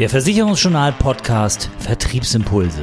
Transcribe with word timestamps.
Der 0.00 0.08
Versicherungsjournal 0.08 0.92
Podcast 0.92 1.68
Vertriebsimpulse. 1.78 2.82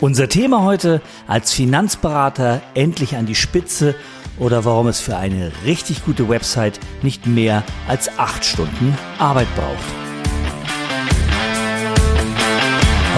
Unser 0.00 0.30
Thema 0.30 0.62
heute 0.62 1.02
als 1.26 1.52
Finanzberater 1.52 2.62
endlich 2.72 3.14
an 3.16 3.26
die 3.26 3.34
Spitze 3.34 3.94
oder 4.38 4.64
warum 4.64 4.86
es 4.86 5.02
für 5.02 5.18
eine 5.18 5.52
richtig 5.66 6.02
gute 6.06 6.30
Website 6.30 6.80
nicht 7.02 7.26
mehr 7.26 7.62
als 7.88 8.18
acht 8.18 8.42
Stunden 8.46 8.96
Arbeit 9.18 9.48
braucht. 9.54 9.84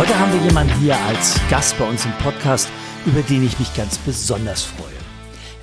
Heute 0.01 0.19
haben 0.19 0.33
wir 0.33 0.45
jemanden 0.49 0.75
hier 0.81 0.97
als 1.07 1.39
Gast 1.49 1.79
bei 1.79 1.89
uns 1.89 2.05
im 2.05 2.13
Podcast, 2.25 2.69
über 3.07 3.23
den 3.23 3.47
ich 3.47 3.57
mich 3.61 3.73
ganz 3.73 3.99
besonders 3.99 4.65
freue. 4.65 5.04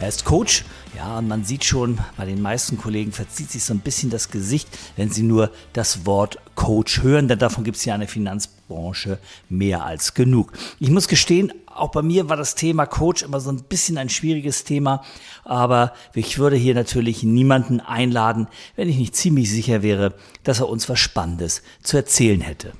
Er 0.01 0.07
ist 0.07 0.25
Coach 0.25 0.65
ja, 0.95 1.19
und 1.19 1.27
man 1.27 1.45
sieht 1.45 1.63
schon, 1.63 1.99
bei 2.17 2.25
den 2.25 2.41
meisten 2.41 2.75
Kollegen 2.75 3.11
verzieht 3.11 3.51
sich 3.51 3.63
so 3.63 3.73
ein 3.75 3.81
bisschen 3.81 4.09
das 4.09 4.31
Gesicht, 4.31 4.67
wenn 4.97 5.11
sie 5.11 5.21
nur 5.21 5.51
das 5.73 6.07
Wort 6.07 6.39
Coach 6.55 7.03
hören, 7.03 7.27
denn 7.27 7.37
davon 7.37 7.63
gibt 7.63 7.77
es 7.77 7.85
ja 7.85 7.93
in 7.93 8.01
der 8.01 8.09
Finanzbranche 8.09 9.19
mehr 9.47 9.85
als 9.85 10.15
genug. 10.15 10.53
Ich 10.79 10.89
muss 10.89 11.07
gestehen, 11.07 11.53
auch 11.67 11.91
bei 11.91 12.01
mir 12.01 12.29
war 12.29 12.35
das 12.35 12.55
Thema 12.55 12.87
Coach 12.87 13.21
immer 13.21 13.39
so 13.39 13.51
ein 13.51 13.63
bisschen 13.63 13.99
ein 13.99 14.09
schwieriges 14.09 14.63
Thema, 14.63 15.03
aber 15.43 15.93
ich 16.15 16.39
würde 16.39 16.55
hier 16.55 16.73
natürlich 16.73 17.21
niemanden 17.21 17.79
einladen, 17.79 18.47
wenn 18.75 18.89
ich 18.89 18.97
nicht 18.97 19.15
ziemlich 19.15 19.51
sicher 19.51 19.83
wäre, 19.83 20.15
dass 20.43 20.61
er 20.61 20.67
uns 20.67 20.89
was 20.89 20.99
Spannendes 20.99 21.61
zu 21.83 21.95
erzählen 21.95 22.41
hätte. 22.41 22.73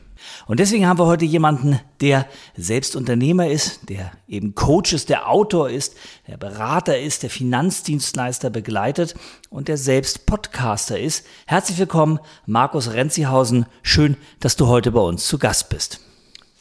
Und 0.48 0.60
deswegen 0.60 0.88
haben 0.88 1.00
wir 1.00 1.06
heute 1.06 1.26
jemanden, 1.26 1.80
der 2.02 2.28
selbst 2.56 2.96
Unternehmer 2.96 3.48
ist, 3.48 3.90
der 3.90 4.12
eben 4.28 4.56
Coach 4.56 4.94
ist, 4.94 5.10
der 5.10 5.30
Autor 5.30 5.70
ist, 5.70 5.96
der 6.28 6.38
Berater 6.38 7.00
ist, 7.00 7.24
der 7.24 7.30
Finanzdienstleister 7.30 8.50
begleitet 8.50 9.16
und 9.50 9.68
der 9.68 9.78
selbst 9.78 10.26
Podcaster 10.26 11.00
ist. 11.00 11.26
Herzlich 11.46 11.78
willkommen, 11.78 12.20
Markus 12.46 12.94
Renzihausen. 12.94 13.66
Schön, 13.84 14.18
dass 14.40 14.56
du 14.56 14.68
heute 14.68 14.92
bei 14.92 15.02
uns 15.02 15.28
zu 15.28 15.38
Gast 15.38 15.70
bist. 15.70 16.00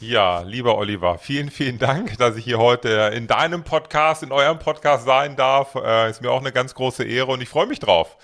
Ja, 0.01 0.41
lieber 0.41 0.79
Oliver, 0.79 1.19
vielen, 1.19 1.51
vielen 1.51 1.79
Dank, 1.79 2.17
dass 2.17 2.37
ich 2.37 2.45
hier 2.45 2.59
heute 2.59 3.13
in 3.15 3.27
deinem 3.27 3.65
Podcast, 3.65 4.23
in 4.23 4.33
eurem 4.33 4.59
Podcast 4.59 5.05
sein 5.05 5.37
darf. 5.37 5.75
Äh, 5.75 6.09
ist 6.09 6.23
mir 6.23 6.31
auch 6.31 6.41
eine 6.41 6.53
ganz 6.53 6.75
große 6.75 7.05
Ehre 7.05 7.33
und 7.33 7.43
ich 7.43 7.51
freue 7.51 7.67
mich 7.67 7.81
drauf 7.81 8.17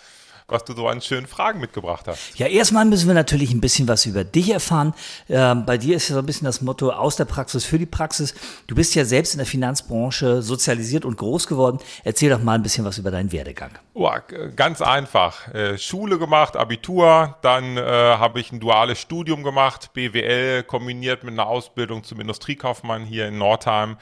was 0.48 0.64
du 0.64 0.74
so 0.74 0.86
an 0.86 1.00
schönen 1.00 1.26
Fragen 1.26 1.60
mitgebracht 1.60 2.06
hast. 2.06 2.38
Ja, 2.38 2.46
erstmal 2.46 2.84
müssen 2.84 3.08
wir 3.08 3.14
natürlich 3.14 3.52
ein 3.52 3.60
bisschen 3.60 3.88
was 3.88 4.06
über 4.06 4.22
dich 4.22 4.50
erfahren. 4.50 4.94
Ähm, 5.28 5.66
bei 5.66 5.76
dir 5.76 5.96
ist 5.96 6.08
ja 6.08 6.14
so 6.14 6.20
ein 6.20 6.26
bisschen 6.26 6.44
das 6.44 6.60
Motto 6.60 6.90
aus 6.90 7.16
der 7.16 7.24
Praxis 7.24 7.64
für 7.64 7.78
die 7.78 7.86
Praxis. 7.86 8.34
Du 8.68 8.76
bist 8.76 8.94
ja 8.94 9.04
selbst 9.04 9.34
in 9.34 9.38
der 9.38 9.46
Finanzbranche 9.46 10.42
sozialisiert 10.42 11.04
und 11.04 11.16
groß 11.16 11.48
geworden. 11.48 11.78
Erzähl 12.04 12.30
doch 12.30 12.40
mal 12.40 12.54
ein 12.54 12.62
bisschen 12.62 12.84
was 12.84 12.98
über 12.98 13.10
deinen 13.10 13.32
Werdegang. 13.32 13.72
Oh, 13.94 14.08
ganz 14.54 14.80
einfach. 14.82 15.52
Äh, 15.52 15.78
Schule 15.78 16.18
gemacht, 16.18 16.56
Abitur, 16.56 17.36
dann 17.42 17.76
äh, 17.76 17.80
habe 17.80 18.38
ich 18.38 18.52
ein 18.52 18.60
duales 18.60 19.00
Studium 19.00 19.42
gemacht, 19.42 19.92
BWL 19.94 20.62
kombiniert 20.62 21.24
mit 21.24 21.32
einer 21.32 21.46
Ausbildung 21.46 22.04
zum 22.04 22.20
Industriekaufmann 22.20 23.04
hier 23.04 23.26
in 23.26 23.38
Nordheim 23.38 23.96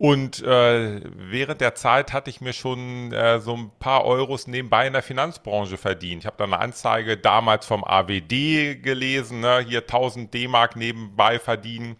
und 0.00 0.42
äh, 0.42 1.02
während 1.14 1.60
der 1.60 1.74
Zeit 1.74 2.14
hatte 2.14 2.30
ich 2.30 2.40
mir 2.40 2.54
schon 2.54 3.12
äh, 3.12 3.38
so 3.38 3.54
ein 3.54 3.70
paar 3.80 4.06
Euros 4.06 4.46
nebenbei 4.46 4.86
in 4.86 4.94
der 4.94 5.02
Finanzbranche 5.02 5.76
verdient. 5.76 6.22
Ich 6.22 6.26
habe 6.26 6.38
da 6.38 6.44
eine 6.44 6.58
Anzeige 6.58 7.18
damals 7.18 7.66
vom 7.66 7.84
AWD 7.84 8.82
gelesen, 8.82 9.40
ne? 9.40 9.58
hier 9.60 9.80
1000 9.80 10.32
D-Mark 10.32 10.74
nebenbei 10.74 11.38
verdienen. 11.38 11.96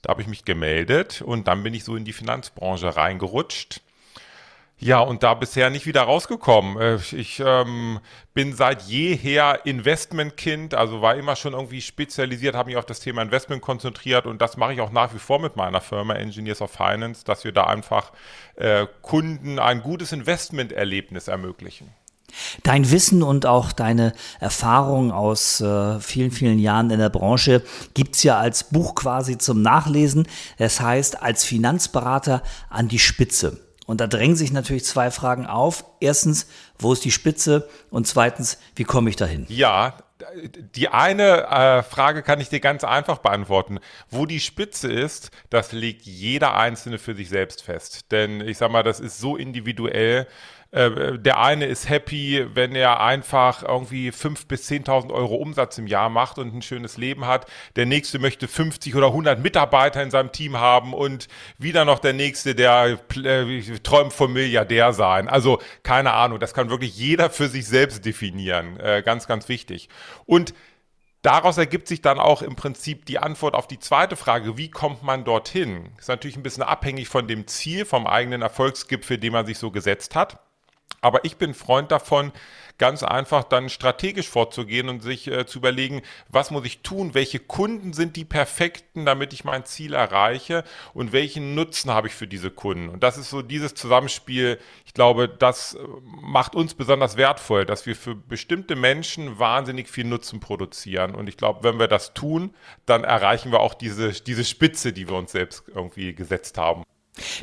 Da 0.00 0.10
habe 0.10 0.22
ich 0.22 0.28
mich 0.28 0.44
gemeldet 0.44 1.22
und 1.22 1.48
dann 1.48 1.64
bin 1.64 1.74
ich 1.74 1.82
so 1.82 1.96
in 1.96 2.04
die 2.04 2.12
Finanzbranche 2.12 2.94
reingerutscht. 2.94 3.80
Ja, 4.82 5.00
und 5.00 5.22
da 5.22 5.34
bisher 5.34 5.68
nicht 5.68 5.84
wieder 5.84 6.02
rausgekommen. 6.02 6.80
Äh, 6.80 6.98
ich 7.12 7.42
ähm, 7.44 8.00
bin 8.32 8.54
seit 8.54 8.82
jeher 8.82 9.66
Investmentkind, 9.66 10.74
also 10.74 11.02
war 11.02 11.16
immer 11.16 11.36
schon 11.36 11.52
irgendwie 11.52 11.82
spezialisiert, 11.82 12.54
habe 12.54 12.70
mich 12.70 12.78
auf 12.78 12.86
das 12.86 13.00
Thema 13.00 13.20
Investment 13.20 13.60
konzentriert 13.60 14.24
und 14.26 14.40
das 14.40 14.56
mache 14.56 14.72
ich 14.72 14.80
auch 14.80 14.90
nach 14.90 15.12
wie 15.12 15.18
vor 15.18 15.38
mit 15.38 15.54
meiner 15.54 15.82
Firma 15.82 16.14
Engineers 16.14 16.62
of 16.62 16.70
Finance, 16.70 17.24
dass 17.26 17.44
wir 17.44 17.52
da 17.52 17.64
einfach 17.64 18.12
äh, 18.56 18.86
Kunden 19.02 19.58
ein 19.58 19.82
gutes 19.82 20.12
Investmenterlebnis 20.12 21.28
ermöglichen. 21.28 21.88
Dein 22.62 22.90
Wissen 22.90 23.22
und 23.22 23.44
auch 23.44 23.72
deine 23.72 24.14
Erfahrung 24.38 25.12
aus 25.12 25.60
äh, 25.60 26.00
vielen, 26.00 26.30
vielen 26.30 26.58
Jahren 26.58 26.88
in 26.90 27.00
der 27.00 27.10
Branche 27.10 27.62
gibt's 27.92 28.22
ja 28.22 28.38
als 28.38 28.64
Buch 28.64 28.94
quasi 28.94 29.36
zum 29.36 29.60
Nachlesen. 29.60 30.26
Das 30.56 30.80
heißt, 30.80 31.22
als 31.22 31.44
Finanzberater 31.44 32.42
an 32.70 32.88
die 32.88 33.00
Spitze. 33.00 33.60
Und 33.90 34.00
da 34.00 34.06
drängen 34.06 34.36
sich 34.36 34.52
natürlich 34.52 34.84
zwei 34.84 35.10
Fragen 35.10 35.46
auf. 35.46 35.84
Erstens, 35.98 36.46
wo 36.78 36.92
ist 36.92 37.04
die 37.04 37.10
Spitze? 37.10 37.68
Und 37.90 38.06
zweitens, 38.06 38.56
wie 38.76 38.84
komme 38.84 39.10
ich 39.10 39.16
dahin? 39.16 39.46
Ja, 39.48 39.94
die 40.76 40.86
eine 40.90 41.48
äh, 41.48 41.82
Frage 41.82 42.22
kann 42.22 42.40
ich 42.40 42.48
dir 42.48 42.60
ganz 42.60 42.84
einfach 42.84 43.18
beantworten. 43.18 43.80
Wo 44.08 44.26
die 44.26 44.38
Spitze 44.38 44.86
ist, 44.92 45.32
das 45.50 45.72
legt 45.72 46.02
jeder 46.02 46.54
Einzelne 46.54 46.98
für 46.98 47.16
sich 47.16 47.30
selbst 47.30 47.64
fest. 47.64 48.12
Denn 48.12 48.40
ich 48.40 48.58
sag 48.58 48.70
mal, 48.70 48.84
das 48.84 49.00
ist 49.00 49.18
so 49.18 49.36
individuell. 49.36 50.28
Äh, 50.72 51.18
der 51.18 51.40
eine 51.40 51.66
ist 51.66 51.88
happy, 51.88 52.46
wenn 52.54 52.76
er 52.76 53.00
einfach 53.00 53.62
irgendwie 53.64 54.10
5.000 54.10 54.46
bis 54.46 54.70
10.000 54.70 55.12
Euro 55.12 55.34
Umsatz 55.34 55.78
im 55.78 55.86
Jahr 55.86 56.10
macht 56.10 56.38
und 56.38 56.54
ein 56.54 56.62
schönes 56.62 56.96
Leben 56.96 57.26
hat. 57.26 57.46
Der 57.76 57.86
nächste 57.86 58.18
möchte 58.18 58.46
50 58.46 58.94
oder 58.94 59.08
100 59.08 59.42
Mitarbeiter 59.42 60.02
in 60.02 60.10
seinem 60.10 60.30
Team 60.30 60.58
haben 60.58 60.94
und 60.94 61.26
wieder 61.58 61.84
noch 61.84 61.98
der 61.98 62.12
nächste, 62.12 62.54
der 62.54 63.00
äh, 63.16 63.60
träumt 63.82 64.12
vom 64.12 64.32
Milliardär 64.32 64.92
sein. 64.92 65.28
Also 65.28 65.60
keine 65.82 66.12
Ahnung, 66.12 66.38
das 66.38 66.54
kann 66.54 66.70
wirklich 66.70 66.96
jeder 66.96 67.30
für 67.30 67.48
sich 67.48 67.66
selbst 67.66 68.04
definieren. 68.04 68.78
Äh, 68.78 69.02
ganz, 69.02 69.26
ganz 69.26 69.48
wichtig. 69.48 69.88
Und 70.26 70.54
Daraus 71.22 71.58
ergibt 71.58 71.86
sich 71.86 72.00
dann 72.00 72.18
auch 72.18 72.40
im 72.40 72.56
Prinzip 72.56 73.04
die 73.04 73.18
Antwort 73.18 73.54
auf 73.54 73.68
die 73.68 73.78
zweite 73.78 74.16
Frage, 74.16 74.56
wie 74.56 74.70
kommt 74.70 75.02
man 75.02 75.22
dorthin? 75.22 75.90
Ist 75.98 76.08
natürlich 76.08 76.38
ein 76.38 76.42
bisschen 76.42 76.62
abhängig 76.62 77.08
von 77.08 77.28
dem 77.28 77.46
Ziel, 77.46 77.84
vom 77.84 78.06
eigenen 78.06 78.40
Erfolgsgipfel, 78.40 79.18
den 79.18 79.34
man 79.34 79.44
sich 79.44 79.58
so 79.58 79.70
gesetzt 79.70 80.16
hat. 80.16 80.38
Aber 81.00 81.24
ich 81.24 81.36
bin 81.36 81.54
Freund 81.54 81.90
davon, 81.90 82.32
ganz 82.80 83.02
einfach 83.02 83.44
dann 83.44 83.68
strategisch 83.68 84.28
vorzugehen 84.28 84.88
und 84.88 85.02
sich 85.02 85.28
äh, 85.28 85.44
zu 85.44 85.58
überlegen, 85.58 86.00
was 86.30 86.50
muss 86.50 86.64
ich 86.64 86.80
tun, 86.80 87.12
welche 87.12 87.38
Kunden 87.38 87.92
sind 87.92 88.16
die 88.16 88.24
perfekten, 88.24 89.04
damit 89.04 89.34
ich 89.34 89.44
mein 89.44 89.66
Ziel 89.66 89.92
erreiche 89.92 90.64
und 90.94 91.12
welchen 91.12 91.54
Nutzen 91.54 91.90
habe 91.90 92.08
ich 92.08 92.14
für 92.14 92.26
diese 92.26 92.50
Kunden. 92.50 92.88
Und 92.88 93.02
das 93.02 93.18
ist 93.18 93.28
so 93.28 93.42
dieses 93.42 93.74
Zusammenspiel, 93.74 94.58
ich 94.86 94.94
glaube, 94.94 95.28
das 95.28 95.74
äh, 95.74 95.78
macht 96.22 96.54
uns 96.54 96.72
besonders 96.72 97.18
wertvoll, 97.18 97.66
dass 97.66 97.84
wir 97.84 97.94
für 97.94 98.14
bestimmte 98.14 98.76
Menschen 98.76 99.38
wahnsinnig 99.38 99.86
viel 99.90 100.06
Nutzen 100.06 100.40
produzieren. 100.40 101.14
Und 101.14 101.28
ich 101.28 101.36
glaube, 101.36 101.62
wenn 101.62 101.78
wir 101.78 101.88
das 101.88 102.14
tun, 102.14 102.54
dann 102.86 103.04
erreichen 103.04 103.52
wir 103.52 103.60
auch 103.60 103.74
diese, 103.74 104.10
diese 104.10 104.44
Spitze, 104.46 104.94
die 104.94 105.06
wir 105.06 105.16
uns 105.16 105.32
selbst 105.32 105.64
irgendwie 105.68 106.14
gesetzt 106.14 106.56
haben. 106.56 106.84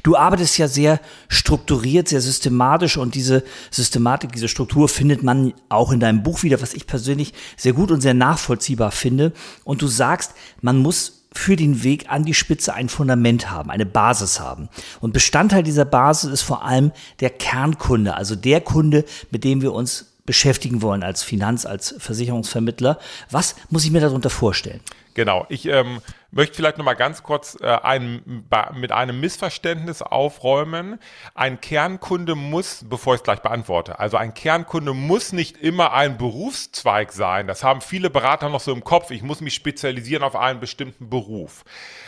Du 0.04 0.16
arbeitest 0.16 0.58
ja 0.58 0.68
sehr 0.68 1.00
strukturiert, 1.28 2.08
sehr 2.08 2.22
systematisch 2.22 2.98
und 2.98 3.16
diese 3.16 3.44
Systematik, 3.70 4.32
diese 4.32 4.48
Struktur 4.48 4.90
findet 4.90 5.24
man 5.24 5.54
auch 5.70 5.92
in 5.92 6.00
deinem 6.00 6.24
Buch 6.24 6.44
wieder, 6.44 6.62
was 6.62 6.74
ich 6.74 6.88
persönlich 6.88 7.34
sehr 7.58 7.74
gut 7.74 7.92
und 7.92 8.02
sehr 8.02 8.14
nachvollziehbar 8.14 8.92
finde. 8.92 9.34
Und 9.64 9.82
du 9.82 9.88
sagst, 9.88 10.34
man 10.62 10.78
muss 10.78 11.28
für 11.34 11.56
den 11.56 11.84
Weg 11.84 12.10
an 12.10 12.24
die 12.24 12.34
Spitze 12.34 12.74
ein 12.74 12.90
Fundament 12.90 13.52
haben, 13.52 13.70
eine 13.70 13.86
Basis 13.86 14.40
haben. 14.40 14.70
Und 15.02 15.14
Bestandteil 15.14 15.64
dieser 15.64 15.86
Basis 15.86 16.32
ist 16.32 16.42
vor 16.42 16.64
allem 16.64 16.92
der 17.20 17.30
Kernkunde, 17.30 18.16
also 18.16 18.36
der 18.36 18.62
Kunde, 18.62 19.06
mit 19.30 19.44
dem 19.44 19.62
wir 19.62 19.74
uns 19.74 20.14
beschäftigen 20.26 20.82
wollen 20.82 21.04
als 21.04 21.24
Finanz-, 21.24 21.66
als 21.66 21.96
Versicherungsvermittler. 22.00 23.00
Was 23.30 23.56
muss 23.70 23.86
ich 23.86 23.92
mir 23.92 24.02
darunter 24.02 24.30
vorstellen? 24.30 24.82
Genau, 25.14 25.46
ich 25.50 25.66
ähm, 25.66 26.00
möchte 26.32 26.56
vielleicht 26.56 26.78
noch 26.78 26.86
mal 26.86 26.94
ganz 26.94 27.24
kurz 27.24 27.58
äh, 27.62 27.68
ein, 27.68 28.46
mit 28.74 28.92
einem 28.92 29.20
Missverständnis 29.20 30.02
aufräumen. 30.02 31.00
Ein 31.34 31.62
Kernkunde 31.62 32.36
muss, 32.36 32.86
bevor 32.88 33.16
ich 33.16 33.20
es 33.20 33.24
gleich 33.24 33.42
beantworte, 33.42 34.00
also 34.00 34.18
ein 34.18 34.34
Kernkunde 34.34 34.94
muss 34.94 35.32
nicht 35.32 35.58
immer 35.58 35.94
ein 35.94 36.18
Berufszweig 36.18 37.12
sein. 37.12 37.48
Das 37.48 37.64
haben 37.64 37.82
viele 37.82 38.10
Berater 38.10 38.50
noch 38.50 38.60
so 38.60 38.72
im 38.74 38.84
Kopf. 38.84 39.12
Ich 39.12 39.24
muss 39.24 39.42
mich 39.42 39.54
spezialisieren 39.54 40.24
auf 40.24 40.36
einen 40.36 40.60
bestimmten 40.60 41.10
Beruf. 41.10 41.64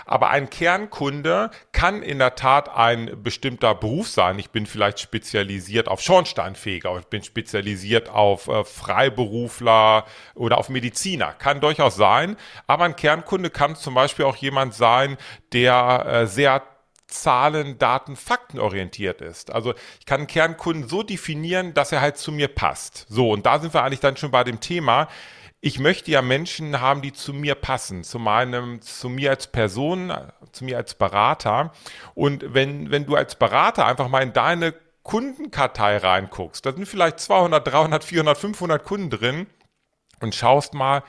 Aber 0.06 0.30
ein 0.32 0.50
Kernkunde 0.50 1.52
kann 1.72 2.02
in 2.02 2.20
der 2.20 2.36
Tat 2.36 2.70
ein 2.70 3.22
bestimmter 3.24 3.76
Beruf 3.76 4.08
sein. 4.08 4.40
Ich 4.40 4.50
bin 4.50 4.66
vielleicht 4.66 5.00
spezialisiert 5.00 5.88
auf 5.88 6.02
Schornsteinfeger, 6.02 6.98
ich 6.98 7.06
bin 7.06 7.24
spezialisiert 7.24 8.10
auf 8.10 8.48
äh, 8.48 8.64
Freiberufler 8.64 10.06
oder 10.36 10.58
auf 10.58 10.70
Mediziner. 10.70 11.34
Kann 11.34 11.62
durchaus 11.62 11.96
sein. 11.96 12.38
Aber 12.68 12.86
ein 12.86 12.96
Kernkunde 12.96 13.50
kann 13.50 13.76
zum 13.76 13.94
Beispiel 13.94 14.09
Beispiel 14.10 14.26
auch 14.26 14.36
jemand 14.36 14.74
sein, 14.74 15.18
der 15.54 16.06
äh, 16.06 16.28
sehr 16.28 16.64
Zahlen, 17.10 17.78
Daten, 17.78 18.16
Fakten 18.16 18.60
orientiert 18.60 19.22
ist. 19.22 19.52
Also 19.52 19.74
ich 20.00 20.06
kann 20.06 20.22
einen 20.22 20.28
Kernkunden 20.28 20.88
so 20.88 21.04
definieren, 21.04 21.74
dass 21.74 21.92
er 21.92 22.02
halt 22.02 22.18
zu 22.18 22.32
mir 22.32 22.48
passt. 22.48 23.06
So, 23.10 23.32
und 23.32 23.46
da 23.46 23.60
sind 23.60 23.74
wir 23.74 23.84
eigentlich 23.84 24.00
dann 24.00 24.18
schon 24.18 24.32
bei 24.32 24.44
dem 24.44 24.60
Thema. 24.60 25.08
Ich 25.62 25.80
möchte 25.80 26.12
ja 26.12 26.22
Menschen 26.22 26.80
haben, 26.80 27.02
die 27.02 27.12
zu 27.12 27.34
mir 27.34 27.56
passen, 27.56 28.04
zu 28.04 28.20
meinem, 28.20 28.82
zu 28.82 29.10
mir 29.10 29.32
als 29.32 29.48
Person, 29.48 30.14
zu 30.52 30.64
mir 30.64 30.78
als 30.78 30.94
Berater. 30.94 31.74
Und 32.14 32.54
wenn, 32.54 32.92
wenn 32.92 33.06
du 33.06 33.16
als 33.16 33.36
Berater 33.36 33.86
einfach 33.86 34.08
mal 34.08 34.22
in 34.22 34.34
deine 34.34 34.74
Kundenkartei 35.04 35.98
reinguckst, 35.98 36.66
da 36.66 36.72
sind 36.72 36.88
vielleicht 36.88 37.20
200, 37.20 37.68
300, 37.68 38.04
400, 38.04 38.38
500 38.38 38.84
Kunden 38.84 39.10
drin 39.10 39.48
und 40.22 40.36
schaust 40.36 40.74
mal, 40.74 41.04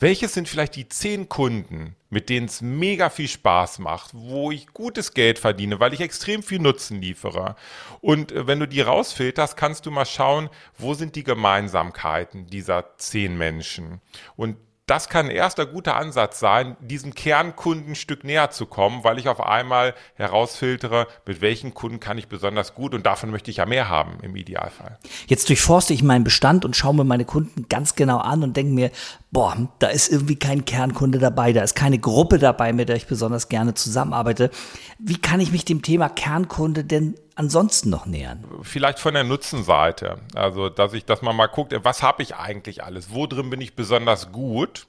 welches 0.00 0.34
sind 0.34 0.48
vielleicht 0.48 0.76
die 0.76 0.88
zehn 0.88 1.28
Kunden, 1.28 1.96
mit 2.08 2.28
denen 2.28 2.46
es 2.46 2.62
mega 2.62 3.10
viel 3.10 3.28
Spaß 3.28 3.80
macht, 3.80 4.12
wo 4.14 4.50
ich 4.50 4.68
gutes 4.68 5.12
Geld 5.12 5.38
verdiene, 5.38 5.80
weil 5.80 5.92
ich 5.92 6.00
extrem 6.00 6.42
viel 6.42 6.60
Nutzen 6.60 7.00
liefere. 7.00 7.56
Und 8.00 8.32
äh, 8.32 8.46
wenn 8.46 8.60
du 8.60 8.68
die 8.68 8.80
rausfilterst, 8.80 9.56
kannst 9.56 9.86
du 9.86 9.90
mal 9.90 10.06
schauen, 10.06 10.50
wo 10.78 10.94
sind 10.94 11.16
die 11.16 11.24
Gemeinsamkeiten 11.24 12.46
dieser 12.46 12.96
zehn 12.96 13.36
Menschen. 13.36 14.00
Und 14.36 14.56
das 14.88 15.08
kann 15.08 15.26
ein 15.26 15.30
erster 15.30 15.66
guter 15.66 15.96
Ansatz 15.96 16.40
sein, 16.40 16.76
diesem 16.80 17.14
Kernkunden 17.14 17.92
ein 17.92 17.94
Stück 17.94 18.24
näher 18.24 18.50
zu 18.50 18.66
kommen, 18.66 19.04
weil 19.04 19.18
ich 19.18 19.28
auf 19.28 19.40
einmal 19.40 19.94
herausfiltere, 20.14 21.06
mit 21.26 21.40
welchen 21.40 21.74
Kunden 21.74 22.00
kann 22.00 22.16
ich 22.16 22.28
besonders 22.28 22.74
gut 22.74 22.94
und 22.94 23.04
davon 23.04 23.30
möchte 23.30 23.50
ich 23.50 23.58
ja 23.58 23.66
mehr 23.66 23.88
haben 23.88 24.18
im 24.22 24.34
Idealfall. 24.34 24.98
Jetzt 25.26 25.48
durchforste 25.48 25.92
ich 25.92 26.02
meinen 26.02 26.24
Bestand 26.24 26.64
und 26.64 26.74
schaue 26.74 26.94
mir 26.94 27.04
meine 27.04 27.26
Kunden 27.26 27.66
ganz 27.68 27.94
genau 27.94 28.18
an 28.18 28.42
und 28.42 28.56
denke 28.56 28.72
mir, 28.72 28.90
boah, 29.30 29.68
da 29.78 29.88
ist 29.88 30.10
irgendwie 30.10 30.36
kein 30.36 30.64
Kernkunde 30.64 31.18
dabei, 31.18 31.52
da 31.52 31.62
ist 31.62 31.74
keine 31.74 31.98
Gruppe 31.98 32.38
dabei, 32.38 32.72
mit 32.72 32.88
der 32.88 32.96
ich 32.96 33.06
besonders 33.06 33.48
gerne 33.48 33.74
zusammenarbeite. 33.74 34.50
Wie 34.98 35.18
kann 35.18 35.40
ich 35.40 35.52
mich 35.52 35.64
dem 35.66 35.82
Thema 35.82 36.08
Kernkunde 36.08 36.84
denn 36.84 37.14
ansonsten 37.38 37.90
noch 37.90 38.06
nähern? 38.06 38.44
Vielleicht 38.62 38.98
von 38.98 39.14
der 39.14 39.24
Nutzenseite. 39.24 40.18
Also, 40.34 40.68
dass 40.68 40.92
ich, 40.92 41.04
dass 41.04 41.22
man 41.22 41.36
mal 41.36 41.46
guckt, 41.46 41.74
was 41.82 42.02
habe 42.02 42.22
ich 42.22 42.34
eigentlich 42.36 42.84
alles? 42.84 43.12
Wo 43.12 43.26
drin 43.26 43.50
bin 43.50 43.60
ich 43.60 43.74
besonders 43.74 44.32
gut? 44.32 44.86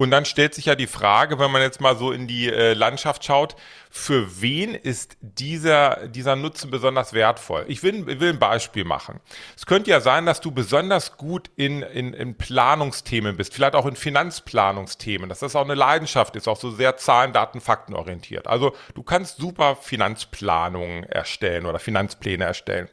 Und 0.00 0.10
dann 0.10 0.24
stellt 0.24 0.54
sich 0.54 0.64
ja 0.64 0.76
die 0.76 0.86
Frage, 0.86 1.38
wenn 1.38 1.50
man 1.50 1.60
jetzt 1.60 1.82
mal 1.82 1.94
so 1.94 2.10
in 2.10 2.26
die 2.26 2.48
äh, 2.48 2.72
Landschaft 2.72 3.22
schaut, 3.22 3.54
für 3.90 4.40
wen 4.40 4.74
ist 4.74 5.18
dieser, 5.20 6.08
dieser 6.08 6.36
Nutzen 6.36 6.70
besonders 6.70 7.12
wertvoll? 7.12 7.66
Ich 7.68 7.82
will, 7.82 8.06
will 8.18 8.30
ein 8.30 8.38
Beispiel 8.38 8.86
machen. 8.86 9.20
Es 9.58 9.66
könnte 9.66 9.90
ja 9.90 10.00
sein, 10.00 10.24
dass 10.24 10.40
du 10.40 10.52
besonders 10.52 11.18
gut 11.18 11.50
in, 11.56 11.82
in, 11.82 12.14
in 12.14 12.34
Planungsthemen 12.34 13.36
bist, 13.36 13.52
vielleicht 13.52 13.74
auch 13.74 13.84
in 13.84 13.94
Finanzplanungsthemen, 13.94 15.28
dass 15.28 15.40
das 15.40 15.54
auch 15.54 15.64
eine 15.64 15.74
Leidenschaft 15.74 16.34
ist, 16.34 16.48
auch 16.48 16.56
so 16.56 16.70
sehr 16.70 16.96
Zahlen, 16.96 17.34
Daten, 17.34 17.60
Fakten 17.60 17.92
orientiert. 17.92 18.46
Also 18.46 18.74
du 18.94 19.02
kannst 19.02 19.36
super 19.36 19.76
Finanzplanungen 19.76 21.04
erstellen 21.04 21.66
oder 21.66 21.78
Finanzpläne 21.78 22.44
erstellen 22.44 22.88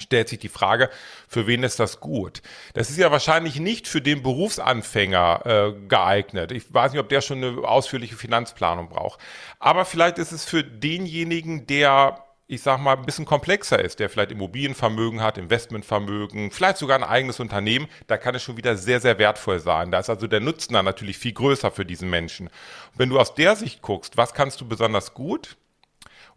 stellt 0.00 0.28
sich 0.28 0.38
die 0.38 0.48
Frage, 0.48 0.90
für 1.28 1.46
wen 1.46 1.62
ist 1.62 1.80
das 1.80 2.00
gut? 2.00 2.42
Das 2.74 2.90
ist 2.90 2.98
ja 2.98 3.10
wahrscheinlich 3.10 3.60
nicht 3.60 3.88
für 3.88 4.00
den 4.00 4.22
Berufsanfänger 4.22 5.42
äh, 5.44 5.86
geeignet. 5.88 6.52
Ich 6.52 6.72
weiß 6.72 6.92
nicht, 6.92 7.00
ob 7.00 7.08
der 7.08 7.20
schon 7.20 7.44
eine 7.44 7.58
ausführliche 7.68 8.16
Finanzplanung 8.16 8.88
braucht. 8.88 9.20
Aber 9.58 9.84
vielleicht 9.84 10.18
ist 10.18 10.32
es 10.32 10.44
für 10.44 10.64
denjenigen, 10.64 11.66
der 11.66 12.24
ich 12.50 12.62
sag 12.62 12.80
mal, 12.80 12.96
ein 12.96 13.06
bisschen 13.06 13.26
komplexer 13.26 13.78
ist, 13.78 14.00
der 14.00 14.10
vielleicht 14.10 14.32
Immobilienvermögen 14.32 15.22
hat, 15.22 15.38
Investmentvermögen, 15.38 16.50
vielleicht 16.50 16.78
sogar 16.78 16.98
ein 16.98 17.04
eigenes 17.04 17.38
Unternehmen, 17.38 17.86
da 18.08 18.16
kann 18.16 18.34
es 18.34 18.42
schon 18.42 18.56
wieder 18.56 18.76
sehr, 18.76 19.00
sehr 19.00 19.18
wertvoll 19.20 19.60
sein. 19.60 19.92
Da 19.92 20.00
ist 20.00 20.10
also 20.10 20.26
der 20.26 20.40
Nutzen 20.40 20.74
dann 20.74 20.84
natürlich 20.84 21.16
viel 21.16 21.32
größer 21.32 21.70
für 21.70 21.86
diesen 21.86 22.10
Menschen. 22.10 22.50
wenn 22.96 23.08
du 23.08 23.20
aus 23.20 23.36
der 23.36 23.54
Sicht 23.54 23.82
guckst, 23.82 24.16
was 24.16 24.34
kannst 24.34 24.60
du 24.60 24.66
besonders 24.66 25.14
gut? 25.14 25.56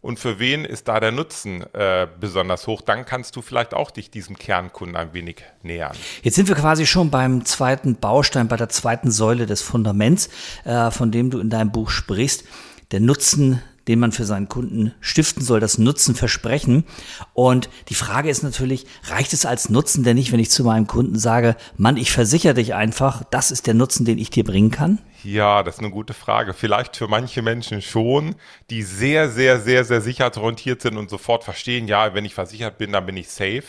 Und 0.04 0.18
für 0.18 0.38
wen 0.38 0.66
ist 0.66 0.88
da 0.88 1.00
der 1.00 1.12
Nutzen 1.12 1.64
äh, 1.72 2.06
besonders 2.20 2.66
hoch, 2.66 2.82
dann 2.82 3.06
kannst 3.06 3.36
du 3.36 3.40
vielleicht 3.40 3.72
auch 3.72 3.90
dich 3.90 4.10
diesem 4.10 4.36
Kernkunden 4.36 4.96
ein 4.96 5.14
wenig 5.14 5.36
nähern. 5.62 5.96
Jetzt 6.22 6.34
sind 6.34 6.46
wir 6.46 6.54
quasi 6.56 6.84
schon 6.84 7.10
beim 7.10 7.46
zweiten 7.46 7.96
Baustein, 7.96 8.46
bei 8.46 8.58
der 8.58 8.68
zweiten 8.68 9.10
Säule 9.10 9.46
des 9.46 9.62
Fundaments, 9.62 10.28
äh, 10.64 10.90
von 10.90 11.10
dem 11.10 11.30
du 11.30 11.38
in 11.38 11.48
deinem 11.48 11.72
Buch 11.72 11.88
sprichst. 11.88 12.44
Der 12.90 13.00
Nutzen 13.00 13.62
den 13.88 13.98
man 13.98 14.12
für 14.12 14.24
seinen 14.24 14.48
Kunden 14.48 14.94
stiften 15.00 15.42
soll, 15.42 15.60
das 15.60 15.76
Nutzenversprechen. 15.76 16.84
Und 17.34 17.68
die 17.90 17.94
Frage 17.94 18.30
ist 18.30 18.42
natürlich, 18.42 18.86
reicht 19.04 19.34
es 19.34 19.44
als 19.44 19.68
Nutzen 19.68 20.04
denn 20.04 20.16
nicht, 20.16 20.32
wenn 20.32 20.40
ich 20.40 20.50
zu 20.50 20.64
meinem 20.64 20.86
Kunden 20.86 21.18
sage, 21.18 21.54
Mann, 21.76 21.98
ich 21.98 22.10
versichere 22.10 22.54
dich 22.54 22.72
einfach, 22.72 23.24
das 23.30 23.50
ist 23.50 23.66
der 23.66 23.74
Nutzen, 23.74 24.06
den 24.06 24.16
ich 24.16 24.30
dir 24.30 24.44
bringen 24.44 24.70
kann? 24.70 25.00
Ja, 25.24 25.62
das 25.62 25.76
ist 25.76 25.80
eine 25.80 25.90
gute 25.90 26.12
Frage. 26.12 26.52
Vielleicht 26.52 26.96
für 26.96 27.08
manche 27.08 27.40
Menschen 27.40 27.80
schon, 27.80 28.36
die 28.70 28.82
sehr, 28.82 29.30
sehr, 29.30 29.58
sehr, 29.58 29.84
sehr 29.84 30.00
sicherheitsorientiert 30.02 30.82
sind 30.82 30.98
und 30.98 31.08
sofort 31.08 31.44
verstehen, 31.44 31.88
ja, 31.88 32.14
wenn 32.14 32.24
ich 32.26 32.34
versichert 32.34 32.76
bin, 32.78 32.92
dann 32.92 33.06
bin 33.06 33.16
ich 33.16 33.30
safe. 33.30 33.64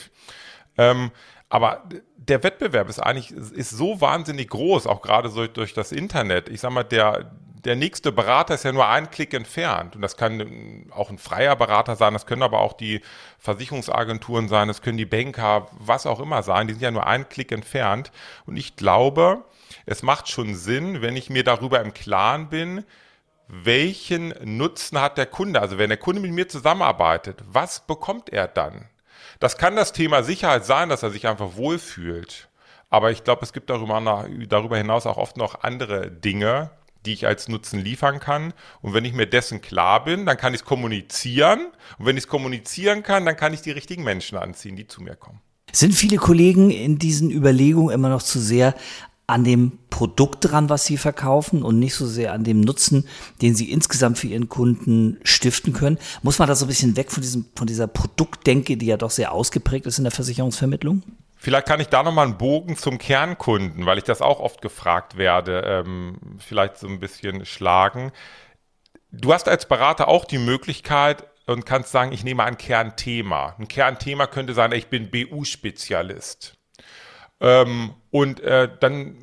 Ähm, 0.77 1.11
aber 1.47 1.87
der 2.17 2.43
Wettbewerb 2.43 2.89
ist 2.89 2.99
eigentlich 2.99 3.31
ist 3.31 3.69
so 3.69 4.01
wahnsinnig 4.01 4.49
groß, 4.49 4.87
auch 4.87 5.01
gerade 5.01 5.29
so 5.29 5.47
durch 5.47 5.73
das 5.73 5.91
Internet. 5.93 6.49
Ich 6.49 6.59
sag 6.59 6.71
mal, 6.71 6.83
der, 6.83 7.31
der 7.65 7.75
nächste 7.75 8.11
Berater 8.11 8.53
ist 8.53 8.63
ja 8.63 8.71
nur 8.71 8.87
ein 8.87 9.09
Klick 9.09 9.33
entfernt. 9.33 9.95
Und 9.95 10.01
das 10.01 10.17
kann 10.17 10.85
auch 10.91 11.09
ein 11.09 11.17
freier 11.17 11.55
Berater 11.55 11.95
sein, 11.95 12.13
das 12.13 12.25
können 12.25 12.43
aber 12.43 12.61
auch 12.61 12.73
die 12.73 13.01
Versicherungsagenturen 13.39 14.47
sein, 14.47 14.67
das 14.67 14.81
können 14.81 14.97
die 14.97 15.05
Banker, 15.05 15.67
was 15.71 16.05
auch 16.05 16.19
immer 16.19 16.43
sein. 16.43 16.67
Die 16.67 16.73
sind 16.73 16.83
ja 16.83 16.91
nur 16.91 17.07
ein 17.07 17.27
Klick 17.27 17.51
entfernt. 17.51 18.11
Und 18.45 18.57
ich 18.57 18.75
glaube, 18.75 19.43
es 19.85 20.03
macht 20.03 20.29
schon 20.29 20.55
Sinn, 20.55 21.01
wenn 21.01 21.15
ich 21.15 21.29
mir 21.29 21.43
darüber 21.43 21.81
im 21.81 21.93
Klaren 21.93 22.49
bin, 22.49 22.85
welchen 23.47 24.33
Nutzen 24.43 24.99
hat 24.99 25.17
der 25.17 25.27
Kunde? 25.27 25.61
Also 25.61 25.77
wenn 25.77 25.89
der 25.89 25.97
Kunde 25.97 26.21
mit 26.21 26.31
mir 26.31 26.47
zusammenarbeitet, 26.47 27.43
was 27.45 27.81
bekommt 27.81 28.29
er 28.29 28.47
dann? 28.47 28.85
Das 29.39 29.57
kann 29.57 29.75
das 29.75 29.91
Thema 29.91 30.23
Sicherheit 30.23 30.65
sein, 30.65 30.89
dass 30.89 31.03
er 31.03 31.11
sich 31.11 31.27
einfach 31.27 31.55
wohlfühlt. 31.55 32.47
Aber 32.89 33.11
ich 33.11 33.23
glaube, 33.23 33.43
es 33.43 33.53
gibt 33.53 33.69
darüber 33.69 34.77
hinaus 34.77 35.05
auch 35.05 35.17
oft 35.17 35.37
noch 35.37 35.63
andere 35.63 36.09
Dinge, 36.09 36.71
die 37.05 37.13
ich 37.13 37.27
als 37.27 37.47
Nutzen 37.47 37.79
liefern 37.79 38.19
kann. 38.19 38.53
Und 38.81 38.93
wenn 38.93 39.05
ich 39.05 39.13
mir 39.13 39.27
dessen 39.27 39.61
klar 39.61 40.03
bin, 40.03 40.25
dann 40.25 40.37
kann 40.37 40.53
ich 40.53 40.61
es 40.61 40.65
kommunizieren. 40.65 41.67
Und 41.97 42.05
wenn 42.05 42.17
ich 42.17 42.23
es 42.25 42.27
kommunizieren 42.27 43.03
kann, 43.03 43.25
dann 43.25 43.37
kann 43.37 43.53
ich 43.53 43.61
die 43.61 43.71
richtigen 43.71 44.03
Menschen 44.03 44.37
anziehen, 44.37 44.75
die 44.75 44.87
zu 44.87 45.01
mir 45.01 45.15
kommen. 45.15 45.39
Sind 45.71 45.93
viele 45.93 46.17
Kollegen 46.17 46.71
in 46.71 46.99
diesen 46.99 47.31
Überlegungen 47.31 47.93
immer 47.93 48.09
noch 48.09 48.23
zu 48.23 48.39
sehr 48.39 48.75
an 49.27 49.43
dem 49.43 49.79
Produkt 49.89 50.45
dran, 50.45 50.69
was 50.69 50.85
sie 50.85 50.97
verkaufen 50.97 51.63
und 51.63 51.79
nicht 51.79 51.95
so 51.95 52.05
sehr 52.05 52.33
an 52.33 52.43
dem 52.43 52.61
Nutzen, 52.61 53.07
den 53.41 53.55
sie 53.55 53.71
insgesamt 53.71 54.19
für 54.19 54.27
ihren 54.27 54.49
Kunden 54.49 55.17
stiften 55.23 55.73
können? 55.73 55.97
Muss 56.21 56.37
man 56.37 56.47
da 56.47 56.55
so 56.55 56.65
ein 56.65 56.67
bisschen 56.67 56.95
weg 56.95 57.11
von, 57.11 57.21
diesem, 57.21 57.45
von 57.55 57.65
dieser 57.65 57.87
Produktdenke, 57.87 58.77
die 58.77 58.85
ja 58.85 58.97
doch 58.97 59.11
sehr 59.11 59.31
ausgeprägt 59.31 59.87
ist 59.87 59.97
in 59.97 60.03
der 60.03 60.11
Versicherungsvermittlung? 60.11 61.01
Vielleicht 61.45 61.67
kann 61.67 61.79
ich 61.79 61.89
da 61.89 62.01
nochmal 62.01 62.25
einen 62.25 62.39
Bogen 62.39 62.75
zum 62.75 62.97
Kernkunden, 62.97 63.85
weil 63.85 63.99
ich 63.99 64.03
das 64.03 64.19
auch 64.23 64.39
oft 64.39 64.63
gefragt 64.63 65.15
werde, 65.15 65.61
ähm, 65.63 66.39
vielleicht 66.39 66.79
so 66.79 66.87
ein 66.87 66.99
bisschen 66.99 67.45
schlagen. 67.45 68.11
Du 69.11 69.31
hast 69.31 69.47
als 69.47 69.67
Berater 69.67 70.07
auch 70.07 70.25
die 70.25 70.39
Möglichkeit 70.39 71.23
und 71.45 71.67
kannst 71.67 71.91
sagen, 71.91 72.13
ich 72.13 72.23
nehme 72.23 72.43
ein 72.43 72.57
Kernthema. 72.57 73.55
Ein 73.59 73.67
Kernthema 73.67 74.25
könnte 74.25 74.55
sein, 74.55 74.71
ich 74.71 74.87
bin 74.87 75.11
BU-Spezialist. 75.11 76.57
Ähm, 77.39 77.93
und 78.09 78.39
äh, 78.39 78.67
dann 78.79 79.15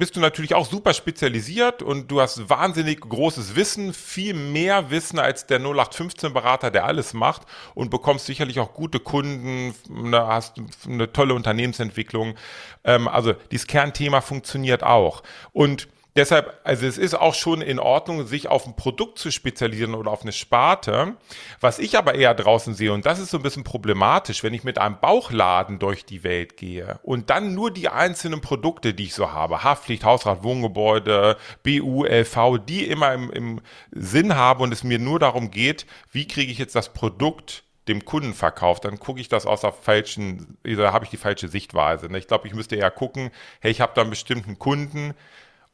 bist 0.00 0.16
du 0.16 0.20
natürlich 0.20 0.54
auch 0.54 0.64
super 0.64 0.94
spezialisiert 0.94 1.82
und 1.82 2.10
du 2.10 2.22
hast 2.22 2.48
wahnsinnig 2.48 3.02
großes 3.02 3.54
Wissen, 3.54 3.92
viel 3.92 4.32
mehr 4.32 4.90
Wissen 4.90 5.18
als 5.18 5.46
der 5.46 5.60
0815-Berater, 5.60 6.70
der 6.70 6.86
alles 6.86 7.12
macht 7.12 7.42
und 7.74 7.90
bekommst 7.90 8.24
sicherlich 8.24 8.58
auch 8.60 8.72
gute 8.72 8.98
Kunden, 8.98 9.74
ne, 9.90 10.26
hast 10.26 10.56
eine 10.86 11.12
tolle 11.12 11.34
Unternehmensentwicklung. 11.34 12.34
Ähm, 12.82 13.08
also 13.08 13.34
dieses 13.52 13.66
Kernthema 13.66 14.22
funktioniert 14.22 14.82
auch. 14.82 15.22
Und 15.52 15.86
Deshalb, 16.16 16.60
also 16.64 16.86
es 16.86 16.98
ist 16.98 17.14
auch 17.14 17.34
schon 17.34 17.62
in 17.62 17.78
Ordnung, 17.78 18.26
sich 18.26 18.48
auf 18.48 18.66
ein 18.66 18.74
Produkt 18.74 19.18
zu 19.18 19.30
spezialisieren 19.30 19.94
oder 19.94 20.10
auf 20.10 20.22
eine 20.22 20.32
Sparte. 20.32 21.16
Was 21.60 21.78
ich 21.78 21.96
aber 21.96 22.14
eher 22.14 22.34
draußen 22.34 22.74
sehe, 22.74 22.92
und 22.92 23.06
das 23.06 23.20
ist 23.20 23.30
so 23.30 23.36
ein 23.36 23.42
bisschen 23.42 23.64
problematisch, 23.64 24.42
wenn 24.42 24.54
ich 24.54 24.64
mit 24.64 24.78
einem 24.78 24.98
Bauchladen 25.00 25.78
durch 25.78 26.04
die 26.04 26.24
Welt 26.24 26.56
gehe 26.56 26.98
und 27.02 27.30
dann 27.30 27.54
nur 27.54 27.70
die 27.70 27.88
einzelnen 27.88 28.40
Produkte, 28.40 28.92
die 28.92 29.04
ich 29.04 29.14
so 29.14 29.32
habe, 29.32 29.62
Haftpflicht, 29.62 30.04
Hausrat, 30.04 30.42
Wohngebäude, 30.42 31.36
BU, 31.62 32.04
LV, 32.04 32.58
die 32.66 32.86
immer 32.86 33.12
im, 33.12 33.30
im 33.30 33.60
Sinn 33.92 34.34
habe 34.34 34.64
und 34.64 34.72
es 34.72 34.82
mir 34.82 34.98
nur 34.98 35.20
darum 35.20 35.50
geht, 35.50 35.86
wie 36.10 36.26
kriege 36.26 36.50
ich 36.50 36.58
jetzt 36.58 36.74
das 36.74 36.92
Produkt 36.92 37.62
dem 37.88 38.04
Kunden 38.04 38.34
verkauft, 38.34 38.84
dann 38.84 38.98
gucke 38.98 39.20
ich 39.20 39.28
das 39.28 39.46
aus 39.46 39.62
der 39.62 39.72
falschen, 39.72 40.58
da 40.62 40.92
habe 40.92 41.04
ich 41.04 41.10
die 41.10 41.16
falsche 41.16 41.48
Sichtweise. 41.48 42.08
Ich 42.16 42.28
glaube, 42.28 42.46
ich 42.46 42.54
müsste 42.54 42.76
eher 42.76 42.90
gucken, 42.90 43.30
hey, 43.60 43.70
ich 43.70 43.80
habe 43.80 43.92
da 43.94 44.02
einen 44.02 44.10
bestimmten 44.10 44.58
Kunden, 44.58 45.14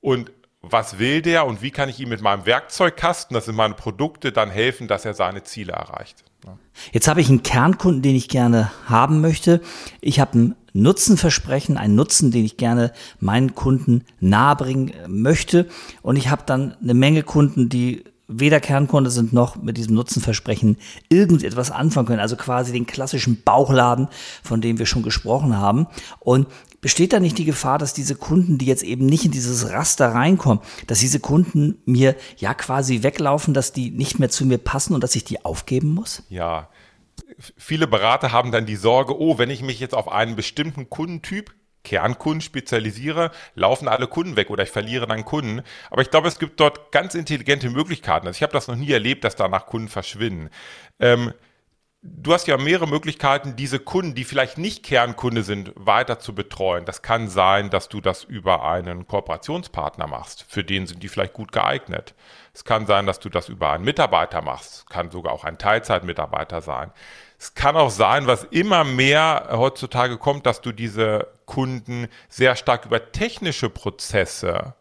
und 0.00 0.32
was 0.62 0.98
will 0.98 1.22
der 1.22 1.46
und 1.46 1.62
wie 1.62 1.70
kann 1.70 1.88
ich 1.88 2.00
ihm 2.00 2.08
mit 2.08 2.20
meinem 2.20 2.44
Werkzeugkasten, 2.46 3.34
das 3.34 3.44
sind 3.44 3.54
meine 3.54 3.74
Produkte, 3.74 4.32
dann 4.32 4.50
helfen, 4.50 4.88
dass 4.88 5.04
er 5.04 5.14
seine 5.14 5.44
Ziele 5.44 5.72
erreicht. 5.72 6.24
Jetzt 6.92 7.08
habe 7.08 7.20
ich 7.20 7.28
einen 7.28 7.42
Kernkunden, 7.42 8.02
den 8.02 8.14
ich 8.14 8.28
gerne 8.28 8.70
haben 8.86 9.20
möchte. 9.20 9.60
Ich 10.00 10.20
habe 10.20 10.38
ein 10.38 10.56
Nutzenversprechen, 10.72 11.76
einen 11.78 11.94
Nutzen, 11.94 12.30
den 12.30 12.44
ich 12.44 12.56
gerne 12.56 12.92
meinen 13.18 13.54
Kunden 13.54 14.04
nahebringen 14.20 14.92
möchte. 15.08 15.68
Und 16.02 16.16
ich 16.16 16.28
habe 16.28 16.42
dann 16.46 16.76
eine 16.82 16.94
Menge 16.94 17.22
Kunden, 17.22 17.68
die 17.68 18.04
weder 18.28 18.60
Kernkunde 18.60 19.10
sind 19.10 19.32
noch 19.32 19.56
mit 19.56 19.76
diesem 19.76 19.94
Nutzenversprechen 19.94 20.76
irgendetwas 21.08 21.70
anfangen 21.70 22.06
können. 22.06 22.20
Also 22.20 22.36
quasi 22.36 22.72
den 22.72 22.86
klassischen 22.86 23.42
Bauchladen, 23.42 24.08
von 24.42 24.60
dem 24.60 24.78
wir 24.78 24.86
schon 24.86 25.02
gesprochen 25.02 25.56
haben. 25.56 25.86
Und 26.18 26.46
besteht 26.86 27.12
da 27.12 27.18
nicht 27.18 27.36
die 27.36 27.44
Gefahr, 27.44 27.78
dass 27.78 27.94
diese 27.94 28.14
Kunden, 28.14 28.58
die 28.58 28.66
jetzt 28.66 28.84
eben 28.84 29.06
nicht 29.06 29.24
in 29.24 29.32
dieses 29.32 29.72
Raster 29.72 30.14
reinkommen, 30.14 30.62
dass 30.86 31.00
diese 31.00 31.18
Kunden 31.18 31.82
mir 31.84 32.14
ja 32.36 32.54
quasi 32.54 33.02
weglaufen, 33.02 33.54
dass 33.54 33.72
die 33.72 33.90
nicht 33.90 34.20
mehr 34.20 34.28
zu 34.28 34.46
mir 34.46 34.58
passen 34.58 34.94
und 34.94 35.02
dass 35.02 35.16
ich 35.16 35.24
die 35.24 35.44
aufgeben 35.44 35.92
muss? 35.94 36.22
Ja, 36.28 36.68
viele 37.56 37.88
Berater 37.88 38.30
haben 38.30 38.52
dann 38.52 38.66
die 38.66 38.76
Sorge, 38.76 39.20
oh, 39.20 39.36
wenn 39.36 39.50
ich 39.50 39.62
mich 39.62 39.80
jetzt 39.80 39.96
auf 39.96 40.06
einen 40.06 40.36
bestimmten 40.36 40.88
Kundentyp 40.88 41.52
Kernkunden 41.82 42.40
spezialisiere, 42.40 43.32
laufen 43.56 43.88
alle 43.88 44.06
Kunden 44.06 44.36
weg 44.36 44.50
oder 44.50 44.62
ich 44.62 44.70
verliere 44.70 45.08
dann 45.08 45.24
Kunden. 45.24 45.62
Aber 45.90 46.02
ich 46.02 46.10
glaube, 46.12 46.28
es 46.28 46.38
gibt 46.38 46.60
dort 46.60 46.92
ganz 46.92 47.16
intelligente 47.16 47.68
Möglichkeiten. 47.68 48.28
Also 48.28 48.36
ich 48.36 48.42
habe 48.44 48.52
das 48.52 48.68
noch 48.68 48.76
nie 48.76 48.92
erlebt, 48.92 49.24
dass 49.24 49.34
danach 49.34 49.66
Kunden 49.66 49.88
verschwinden. 49.88 50.50
Ähm, 51.00 51.32
du 52.02 52.32
hast 52.32 52.46
ja 52.46 52.56
mehrere 52.56 52.86
Möglichkeiten, 52.86 53.56
diese 53.56 53.78
Kunden, 53.78 54.14
die 54.14 54.24
vielleicht 54.24 54.58
nicht 54.58 54.82
Kernkunde 54.82 55.42
sind, 55.42 55.72
weiter 55.76 56.18
zu 56.18 56.34
betreuen. 56.34 56.84
Das 56.84 57.02
kann 57.02 57.28
sein, 57.28 57.70
dass 57.70 57.88
du 57.88 58.00
das 58.00 58.24
über 58.24 58.64
einen 58.64 59.06
Kooperationspartner 59.06 60.06
machst. 60.06 60.44
Für 60.48 60.64
den 60.64 60.86
sind 60.86 61.02
die 61.02 61.08
vielleicht 61.08 61.32
gut 61.32 61.52
geeignet. 61.52 62.14
Es 62.54 62.64
kann 62.64 62.86
sein, 62.86 63.06
dass 63.06 63.20
du 63.20 63.28
das 63.28 63.48
über 63.48 63.72
einen 63.72 63.84
Mitarbeiter 63.84 64.42
machst. 64.42 64.88
Kann 64.88 65.10
sogar 65.10 65.32
auch 65.32 65.44
ein 65.44 65.58
Teilzeitmitarbeiter 65.58 66.60
sein. 66.60 66.90
Es 67.38 67.54
kann 67.54 67.76
auch 67.76 67.90
sein, 67.90 68.26
was 68.26 68.44
immer 68.44 68.84
mehr 68.84 69.48
heutzutage 69.52 70.16
kommt, 70.16 70.46
dass 70.46 70.62
du 70.62 70.72
diese 70.72 71.28
Kunden 71.44 72.08
sehr 72.28 72.56
stark 72.56 72.86
über 72.86 73.12
technische 73.12 73.68
Prozesse 73.68 74.74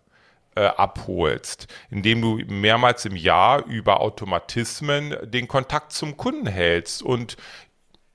äh, 0.56 0.66
abholst, 0.66 1.68
indem 1.90 2.22
du 2.22 2.38
mehrmals 2.48 3.06
im 3.06 3.16
Jahr 3.16 3.66
über 3.66 4.02
Automatismen 4.02 5.16
den 5.24 5.48
Kontakt 5.48 5.92
zum 5.92 6.18
Kunden 6.18 6.48
hältst 6.48 7.04
und 7.04 7.38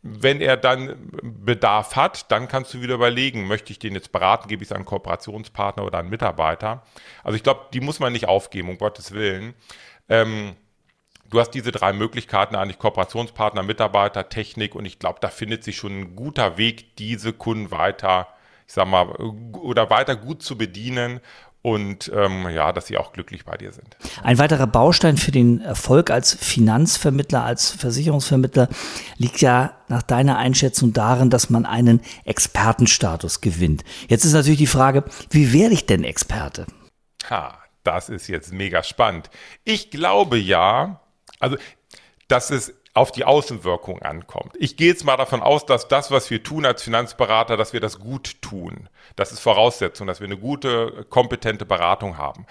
wenn 0.03 0.41
er 0.41 0.57
dann 0.57 1.11
Bedarf 1.23 1.95
hat, 1.95 2.31
dann 2.33 2.49
kannst 2.49 2.73
du 2.73 2.81
wieder 2.81 2.95
überlegen, 2.95 3.47
möchte 3.47 3.71
ich 3.71 3.79
den 3.79 3.95
jetzt 3.95 4.13
beraten, 4.13 4.49
gebe 4.49 4.63
ich 4.63 4.69
es 4.69 4.73
an 4.73 4.79
einen 4.79 4.87
Kooperationspartner 4.87 5.85
oder 5.85 5.99
einen 5.99 6.09
Mitarbeiter. 6.09 6.83
Also 7.23 7.37
ich 7.37 7.43
glaube, 7.43 7.67
die 7.75 7.81
muss 7.81 8.01
man 8.01 8.13
nicht 8.13 8.27
aufgeben, 8.27 8.71
um 8.71 8.79
Gottes 8.79 9.13
Willen. 9.13 9.53
Ähm, 10.09 10.57
du 11.29 11.39
hast 11.39 11.51
diese 11.51 11.71
drei 11.71 11.93
Möglichkeiten 11.93 12.57
eigentlich 12.57 12.79
Kooperationspartner, 12.79 13.63
Mitarbeiter, 13.63 14.31
Technik 14.31 14.75
und 14.75 14.87
ich 14.87 14.99
glaube, 14.99 15.19
da 15.21 15.29
findet 15.29 15.65
sich 15.65 15.77
schon 15.77 16.01
ein 16.01 16.17
guter 16.17 16.57
Weg, 16.57 16.97
diese 16.97 17.35
Kunden 17.35 17.71
weiter, 17.71 18.29
ich 18.67 18.73
sag 18.73 18.89
mal, 18.89 19.07
oder 19.09 19.91
weiter 19.91 20.17
gut 20.17 20.43
zu 20.43 20.57
bedienen 20.57 21.21
und 21.63 22.11
ähm, 22.15 22.49
ja, 22.49 22.73
dass 22.73 22.87
sie 22.87 22.97
auch 22.97 23.13
glücklich 23.13 23.45
bei 23.45 23.57
dir 23.57 23.73
sind. 23.73 23.97
Ein 24.23 24.39
weiterer 24.39 24.67
Baustein 24.67 25.17
für 25.17 25.31
den 25.31 25.61
Erfolg 25.61 26.11
als 26.11 26.35
Finanzvermittler, 26.35 27.45
als 27.45 27.71
Versicherungsvermittler 27.71 28.69
liegt 29.19 29.41
ja 29.41 29.75
nach 29.89 30.03
deiner 30.03 30.39
Einschätzung 30.39 30.93
darin, 30.93 31.29
dass 31.29 31.51
man 31.51 31.67
einen 31.67 32.01
Expertenstatus 32.25 33.41
gewinnt. 33.41 33.85
Jetzt 34.09 34.25
ist 34.25 34.33
natürlich 34.33 34.59
die 34.59 34.67
Frage, 34.67 35.05
wie 35.31 35.53
werde 35.53 35.75
ich 35.75 35.87
denn 35.87 36.05
Experte? 36.05 36.67
Ha, 37.29 37.59
das 37.85 38.09
ist 38.09 38.29
jetzt 38.29 38.53
mega 38.53 38.83
spannend. 38.83 39.31
Ich 39.65 39.91
glaube 39.91 40.39
ja, 40.39 41.01
also 41.39 41.57
dass 42.29 42.51
es 42.51 42.80
auf 42.93 43.13
die 43.13 43.25
Außenwirkung 43.25 44.03
ankommt. 44.03 44.57
Ich 44.59 44.77
gehe 44.77 44.89
jetzt 44.89 45.05
mal 45.05 45.17
davon 45.17 45.43
aus, 45.43 45.65
dass 45.65 45.87
das, 45.87 46.11
was 46.11 46.29
wir 46.29 46.43
tun 46.43 46.67
als 46.67 46.83
Finanzberater, 46.83 47.57
dass 47.57 47.73
wir 47.73 47.81
das 47.81 48.01
gut 48.01 48.43
tun. 48.43 48.89
Das 49.15 49.31
ist 49.31 49.39
Voraussetzung, 49.39 50.09
dass 50.09 50.19
wir 50.21 50.27
eine 50.27 50.37
gute, 50.37 51.07
kompetente 51.09 51.65
Beratung 51.65 52.19
haben. 52.19 52.47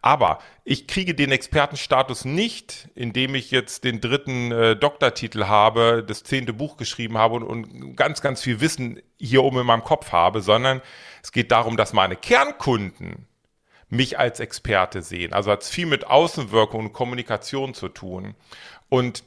Aber 0.00 0.38
ich 0.64 0.86
kriege 0.86 1.14
den 1.14 1.30
Expertenstatus 1.30 2.24
nicht, 2.24 2.88
indem 2.94 3.34
ich 3.34 3.50
jetzt 3.50 3.84
den 3.84 4.00
dritten 4.00 4.50
äh, 4.50 4.76
Doktortitel 4.76 5.44
habe, 5.44 6.02
das 6.06 6.24
zehnte 6.24 6.54
Buch 6.54 6.78
geschrieben 6.78 7.18
habe 7.18 7.34
und, 7.34 7.42
und 7.42 7.94
ganz, 7.94 8.22
ganz 8.22 8.40
viel 8.40 8.60
Wissen 8.60 9.00
hier 9.18 9.44
oben 9.44 9.60
in 9.60 9.66
meinem 9.66 9.84
Kopf 9.84 10.10
habe, 10.10 10.40
sondern 10.40 10.80
es 11.22 11.32
geht 11.32 11.52
darum, 11.52 11.76
dass 11.76 11.92
meine 11.92 12.16
Kernkunden 12.16 13.26
mich 13.90 14.18
als 14.18 14.40
Experte 14.40 15.02
sehen. 15.02 15.34
Also 15.34 15.50
hat 15.50 15.62
es 15.62 15.68
viel 15.68 15.86
mit 15.86 16.06
Außenwirkung 16.06 16.86
und 16.86 16.92
Kommunikation 16.94 17.74
zu 17.74 17.88
tun. 17.88 18.34
Und 18.88 19.22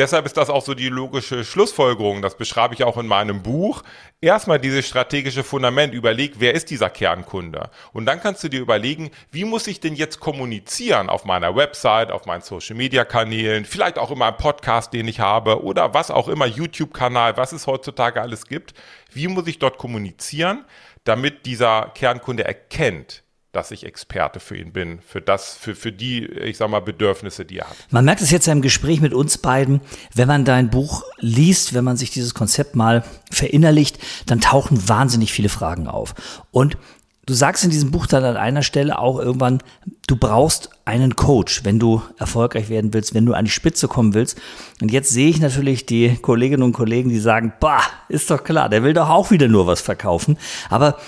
Deshalb 0.00 0.24
ist 0.24 0.38
das 0.38 0.48
auch 0.48 0.64
so 0.64 0.72
die 0.72 0.88
logische 0.88 1.44
Schlussfolgerung. 1.44 2.22
Das 2.22 2.34
beschreibe 2.34 2.72
ich 2.72 2.84
auch 2.84 2.96
in 2.96 3.06
meinem 3.06 3.42
Buch. 3.42 3.82
Erstmal 4.22 4.58
dieses 4.58 4.88
strategische 4.88 5.44
Fundament. 5.44 5.92
Überleg, 5.92 6.36
wer 6.38 6.54
ist 6.54 6.70
dieser 6.70 6.88
Kernkunde? 6.88 7.68
Und 7.92 8.06
dann 8.06 8.18
kannst 8.18 8.42
du 8.42 8.48
dir 8.48 8.60
überlegen, 8.62 9.10
wie 9.30 9.44
muss 9.44 9.66
ich 9.66 9.78
denn 9.78 9.94
jetzt 9.94 10.18
kommunizieren 10.18 11.10
auf 11.10 11.26
meiner 11.26 11.54
Website, 11.54 12.12
auf 12.12 12.24
meinen 12.24 12.40
Social 12.40 12.76
Media 12.76 13.04
Kanälen, 13.04 13.66
vielleicht 13.66 13.98
auch 13.98 14.10
in 14.10 14.16
meinem 14.16 14.38
Podcast, 14.38 14.94
den 14.94 15.06
ich 15.06 15.20
habe 15.20 15.62
oder 15.62 15.92
was 15.92 16.10
auch 16.10 16.28
immer, 16.28 16.46
YouTube-Kanal, 16.46 17.36
was 17.36 17.52
es 17.52 17.66
heutzutage 17.66 18.22
alles 18.22 18.46
gibt. 18.46 18.72
Wie 19.12 19.28
muss 19.28 19.48
ich 19.48 19.58
dort 19.58 19.76
kommunizieren, 19.76 20.64
damit 21.04 21.44
dieser 21.44 21.92
Kernkunde 21.94 22.46
erkennt, 22.46 23.22
dass 23.52 23.72
ich 23.72 23.84
Experte 23.84 24.38
für 24.38 24.56
ihn 24.56 24.72
bin, 24.72 25.00
für 25.00 25.20
das, 25.20 25.56
für, 25.56 25.74
für 25.74 25.90
die, 25.90 26.24
ich 26.24 26.56
sag 26.56 26.70
mal, 26.70 26.80
Bedürfnisse, 26.80 27.44
die 27.44 27.58
er 27.58 27.68
hat. 27.68 27.76
Man 27.90 28.04
merkt 28.04 28.20
es 28.20 28.30
jetzt 28.30 28.46
im 28.46 28.62
Gespräch 28.62 29.00
mit 29.00 29.12
uns 29.12 29.38
beiden, 29.38 29.80
wenn 30.14 30.28
man 30.28 30.44
dein 30.44 30.70
Buch 30.70 31.02
liest, 31.18 31.74
wenn 31.74 31.84
man 31.84 31.96
sich 31.96 32.10
dieses 32.10 32.34
Konzept 32.34 32.76
mal 32.76 33.02
verinnerlicht, 33.30 33.98
dann 34.26 34.40
tauchen 34.40 34.88
wahnsinnig 34.88 35.32
viele 35.32 35.48
Fragen 35.48 35.88
auf. 35.88 36.14
Und 36.52 36.78
du 37.26 37.34
sagst 37.34 37.64
in 37.64 37.70
diesem 37.70 37.90
Buch 37.90 38.06
dann 38.06 38.24
an 38.24 38.36
einer 38.36 38.62
Stelle 38.62 38.98
auch 38.98 39.18
irgendwann, 39.18 39.62
du 40.06 40.14
brauchst 40.16 40.70
einen 40.84 41.16
Coach, 41.16 41.64
wenn 41.64 41.80
du 41.80 42.02
erfolgreich 42.18 42.68
werden 42.68 42.94
willst, 42.94 43.14
wenn 43.14 43.26
du 43.26 43.34
an 43.34 43.46
die 43.46 43.50
Spitze 43.50 43.88
kommen 43.88 44.14
willst. 44.14 44.40
Und 44.80 44.92
jetzt 44.92 45.10
sehe 45.10 45.28
ich 45.28 45.40
natürlich 45.40 45.86
die 45.86 46.16
Kolleginnen 46.16 46.62
und 46.62 46.72
Kollegen, 46.72 47.10
die 47.10 47.18
sagen, 47.18 47.52
bah, 47.58 47.82
ist 48.08 48.30
doch 48.30 48.44
klar, 48.44 48.68
der 48.68 48.84
will 48.84 48.94
doch 48.94 49.08
auch 49.08 49.32
wieder 49.32 49.48
nur 49.48 49.66
was 49.66 49.80
verkaufen. 49.80 50.38
Aber 50.68 50.98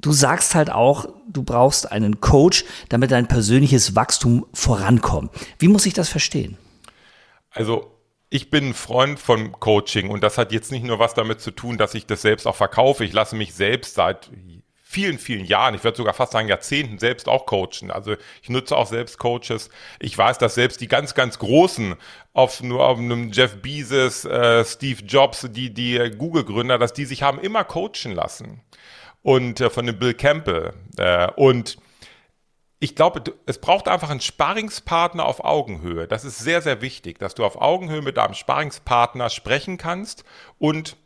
du 0.00 0.12
sagst 0.12 0.54
halt 0.54 0.70
auch, 0.70 1.08
du 1.28 1.42
brauchst 1.42 1.90
einen 1.90 2.20
Coach, 2.20 2.64
damit 2.88 3.10
dein 3.10 3.28
persönliches 3.28 3.94
Wachstum 3.94 4.46
vorankommt. 4.52 5.30
Wie 5.58 5.68
muss 5.68 5.86
ich 5.86 5.94
das 5.94 6.08
verstehen? 6.08 6.56
Also 7.50 7.90
ich 8.30 8.50
bin 8.50 8.68
ein 8.68 8.74
Freund 8.74 9.18
von 9.18 9.52
Coaching 9.52 10.08
und 10.08 10.22
das 10.22 10.38
hat 10.38 10.52
jetzt 10.52 10.70
nicht 10.70 10.84
nur 10.84 10.98
was 10.98 11.14
damit 11.14 11.40
zu 11.40 11.50
tun, 11.50 11.78
dass 11.78 11.94
ich 11.94 12.06
das 12.06 12.22
selbst 12.22 12.46
auch 12.46 12.56
verkaufe. 12.56 13.04
Ich 13.04 13.12
lasse 13.12 13.34
mich 13.34 13.54
selbst 13.54 13.94
seit 13.94 14.30
vielen, 14.82 15.18
vielen 15.18 15.44
Jahren, 15.44 15.74
ich 15.76 15.84
würde 15.84 15.96
sogar 15.96 16.14
fast 16.14 16.32
sagen 16.32 16.48
Jahrzehnten 16.48 16.98
selbst 16.98 17.28
auch 17.28 17.46
coachen. 17.46 17.92
Also 17.92 18.16
ich 18.42 18.50
nutze 18.50 18.76
auch 18.76 18.88
selbst 18.88 19.18
Coaches. 19.18 19.70
Ich 20.00 20.18
weiß, 20.18 20.38
dass 20.38 20.56
selbst 20.56 20.80
die 20.80 20.88
ganz, 20.88 21.14
ganz 21.14 21.38
Großen, 21.38 21.94
auf 22.32 22.60
nur 22.60 22.84
auf 22.86 22.98
einem 22.98 23.30
Jeff 23.30 23.62
Bezos, 23.62 24.24
äh, 24.24 24.64
Steve 24.64 25.04
Jobs, 25.04 25.46
die, 25.50 25.72
die 25.72 26.10
Google-Gründer, 26.16 26.76
dass 26.78 26.92
die 26.92 27.04
sich 27.04 27.22
haben 27.22 27.40
immer 27.40 27.62
coachen 27.62 28.12
lassen 28.12 28.62
und 29.22 29.60
äh, 29.60 29.70
von 29.70 29.86
dem 29.86 29.98
Bill 29.98 30.14
Campbell. 30.14 30.72
Äh, 30.96 31.28
und 31.36 31.78
ich 32.78 32.96
glaube, 32.96 33.22
es 33.44 33.58
braucht 33.58 33.88
einfach 33.88 34.08
einen 34.08 34.20
Sparingspartner 34.20 35.26
auf 35.26 35.44
Augenhöhe. 35.44 36.08
Das 36.08 36.24
ist 36.24 36.38
sehr, 36.38 36.62
sehr 36.62 36.80
wichtig, 36.80 37.18
dass 37.18 37.34
du 37.34 37.44
auf 37.44 37.60
Augenhöhe 37.60 38.00
mit 38.00 38.16
deinem 38.16 38.34
Sparingspartner 38.34 39.28
sprechen 39.28 39.76
kannst 39.76 40.24
und 40.58 40.96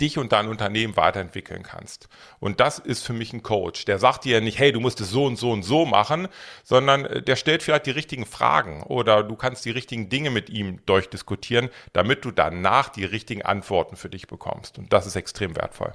dich 0.00 0.18
und 0.18 0.32
dein 0.32 0.48
Unternehmen 0.48 0.96
weiterentwickeln 0.96 1.62
kannst. 1.62 2.08
Und 2.40 2.60
das 2.60 2.78
ist 2.78 3.04
für 3.04 3.12
mich 3.12 3.32
ein 3.32 3.42
Coach. 3.42 3.84
Der 3.84 3.98
sagt 3.98 4.24
dir 4.24 4.40
nicht, 4.40 4.58
hey, 4.58 4.72
du 4.72 4.80
musst 4.80 5.00
es 5.00 5.10
so 5.10 5.24
und 5.24 5.36
so 5.36 5.50
und 5.50 5.62
so 5.62 5.86
machen, 5.86 6.28
sondern 6.62 7.04
äh, 7.04 7.22
der 7.22 7.36
stellt 7.36 7.62
vielleicht 7.62 7.86
die 7.86 7.92
richtigen 7.92 8.26
Fragen 8.26 8.82
oder 8.84 9.22
du 9.22 9.36
kannst 9.36 9.64
die 9.64 9.70
richtigen 9.70 10.08
Dinge 10.08 10.30
mit 10.30 10.50
ihm 10.50 10.84
durchdiskutieren, 10.86 11.68
damit 11.92 12.24
du 12.24 12.30
danach 12.30 12.88
die 12.88 13.04
richtigen 13.04 13.42
Antworten 13.42 13.96
für 13.96 14.08
dich 14.08 14.26
bekommst. 14.26 14.78
Und 14.78 14.92
das 14.92 15.06
ist 15.06 15.16
extrem 15.16 15.56
wertvoll. 15.56 15.92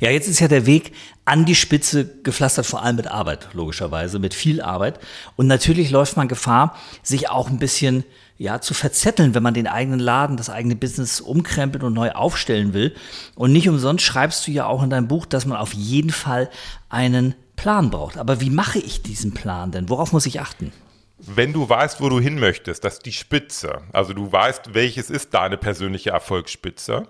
Ja, 0.00 0.10
jetzt 0.10 0.28
ist 0.28 0.40
ja 0.40 0.48
der 0.48 0.66
Weg 0.66 0.92
an 1.24 1.44
die 1.44 1.54
Spitze 1.54 2.06
gepflastert, 2.22 2.66
vor 2.66 2.82
allem 2.82 2.96
mit 2.96 3.06
Arbeit, 3.06 3.48
logischerweise, 3.54 4.18
mit 4.18 4.34
viel 4.34 4.60
Arbeit. 4.60 5.00
Und 5.36 5.46
natürlich 5.46 5.90
läuft 5.90 6.16
man 6.16 6.28
Gefahr, 6.28 6.76
sich 7.02 7.30
auch 7.30 7.48
ein 7.48 7.58
bisschen 7.58 8.04
ja, 8.36 8.60
zu 8.60 8.74
verzetteln, 8.74 9.34
wenn 9.34 9.42
man 9.42 9.54
den 9.54 9.66
eigenen 9.66 10.00
Laden, 10.00 10.36
das 10.36 10.50
eigene 10.50 10.76
Business 10.76 11.20
umkrempelt 11.20 11.84
und 11.84 11.94
neu 11.94 12.10
aufstellen 12.12 12.72
will. 12.74 12.94
Und 13.36 13.52
nicht 13.52 13.68
umsonst 13.68 14.04
schreibst 14.04 14.46
du 14.46 14.50
ja 14.50 14.66
auch 14.66 14.82
in 14.82 14.90
deinem 14.90 15.08
Buch, 15.08 15.24
dass 15.24 15.46
man 15.46 15.56
auf 15.56 15.72
jeden 15.72 16.10
Fall 16.10 16.50
einen 16.88 17.34
Plan 17.56 17.90
braucht. 17.90 18.18
Aber 18.18 18.40
wie 18.40 18.50
mache 18.50 18.78
ich 18.78 19.02
diesen 19.02 19.32
Plan 19.32 19.70
denn? 19.70 19.88
Worauf 19.88 20.12
muss 20.12 20.26
ich 20.26 20.40
achten? 20.40 20.72
Wenn 21.18 21.52
du 21.52 21.68
weißt, 21.68 22.00
wo 22.00 22.08
du 22.08 22.20
hin 22.20 22.38
möchtest, 22.38 22.84
das 22.84 22.94
ist 22.94 23.06
die 23.06 23.12
Spitze. 23.12 23.82
Also 23.92 24.12
du 24.12 24.30
weißt, 24.30 24.74
welches 24.74 25.10
ist 25.10 25.32
deine 25.32 25.56
persönliche 25.56 26.10
Erfolgsspitze 26.10 27.08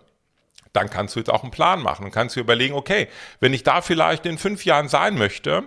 dann 0.75 0.91
kannst 0.91 1.15
du 1.15 1.21
jetzt 1.21 1.31
auch 1.31 1.43
einen 1.43 1.53
Plan 1.53 1.81
machen 1.81 2.05
und 2.05 2.11
kannst 2.11 2.37
dir 2.37 2.41
überlegen, 2.41 2.75
okay, 2.75 3.09
wenn 3.41 3.55
ich 3.55 3.63
da 3.63 3.81
vielleicht 3.81 4.27
in 4.27 4.39
fünf 4.39 4.65
Jahren 4.65 4.89
sein 4.89 5.17
möchte, 5.17 5.63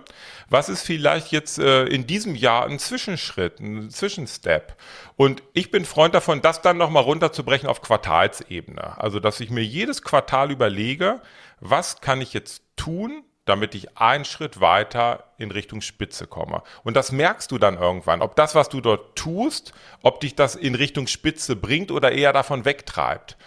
was 0.50 0.68
ist 0.68 0.82
vielleicht 0.82 1.32
jetzt 1.32 1.58
äh, 1.58 1.84
in 1.84 2.06
diesem 2.06 2.34
Jahr 2.34 2.66
ein 2.66 2.78
Zwischenschritt, 2.78 3.58
ein 3.58 3.90
Zwischenstep? 3.90 4.76
Und 5.16 5.42
ich 5.54 5.70
bin 5.70 5.86
Freund 5.86 6.14
davon, 6.14 6.42
das 6.42 6.60
dann 6.60 6.76
nochmal 6.76 7.02
runterzubrechen 7.02 7.68
auf 7.68 7.80
Quartalsebene. 7.80 9.02
Also, 9.02 9.18
dass 9.18 9.40
ich 9.40 9.50
mir 9.50 9.64
jedes 9.64 10.02
Quartal 10.02 10.50
überlege, 10.50 11.22
was 11.58 12.02
kann 12.02 12.20
ich 12.20 12.34
jetzt 12.34 12.62
tun, 12.76 13.24
damit 13.46 13.74
ich 13.74 13.96
einen 13.96 14.26
Schritt 14.26 14.60
weiter 14.60 15.24
in 15.38 15.50
Richtung 15.50 15.80
Spitze 15.80 16.26
komme. 16.26 16.62
Und 16.84 16.98
das 16.98 17.12
merkst 17.12 17.50
du 17.50 17.56
dann 17.56 17.78
irgendwann, 17.78 18.20
ob 18.20 18.36
das, 18.36 18.54
was 18.54 18.68
du 18.68 18.82
dort 18.82 19.16
tust, 19.16 19.72
ob 20.02 20.20
dich 20.20 20.34
das 20.34 20.54
in 20.54 20.74
Richtung 20.74 21.06
Spitze 21.06 21.56
bringt 21.56 21.90
oder 21.90 22.12
eher 22.12 22.34
davon 22.34 22.66
wegtreibt. 22.66 23.38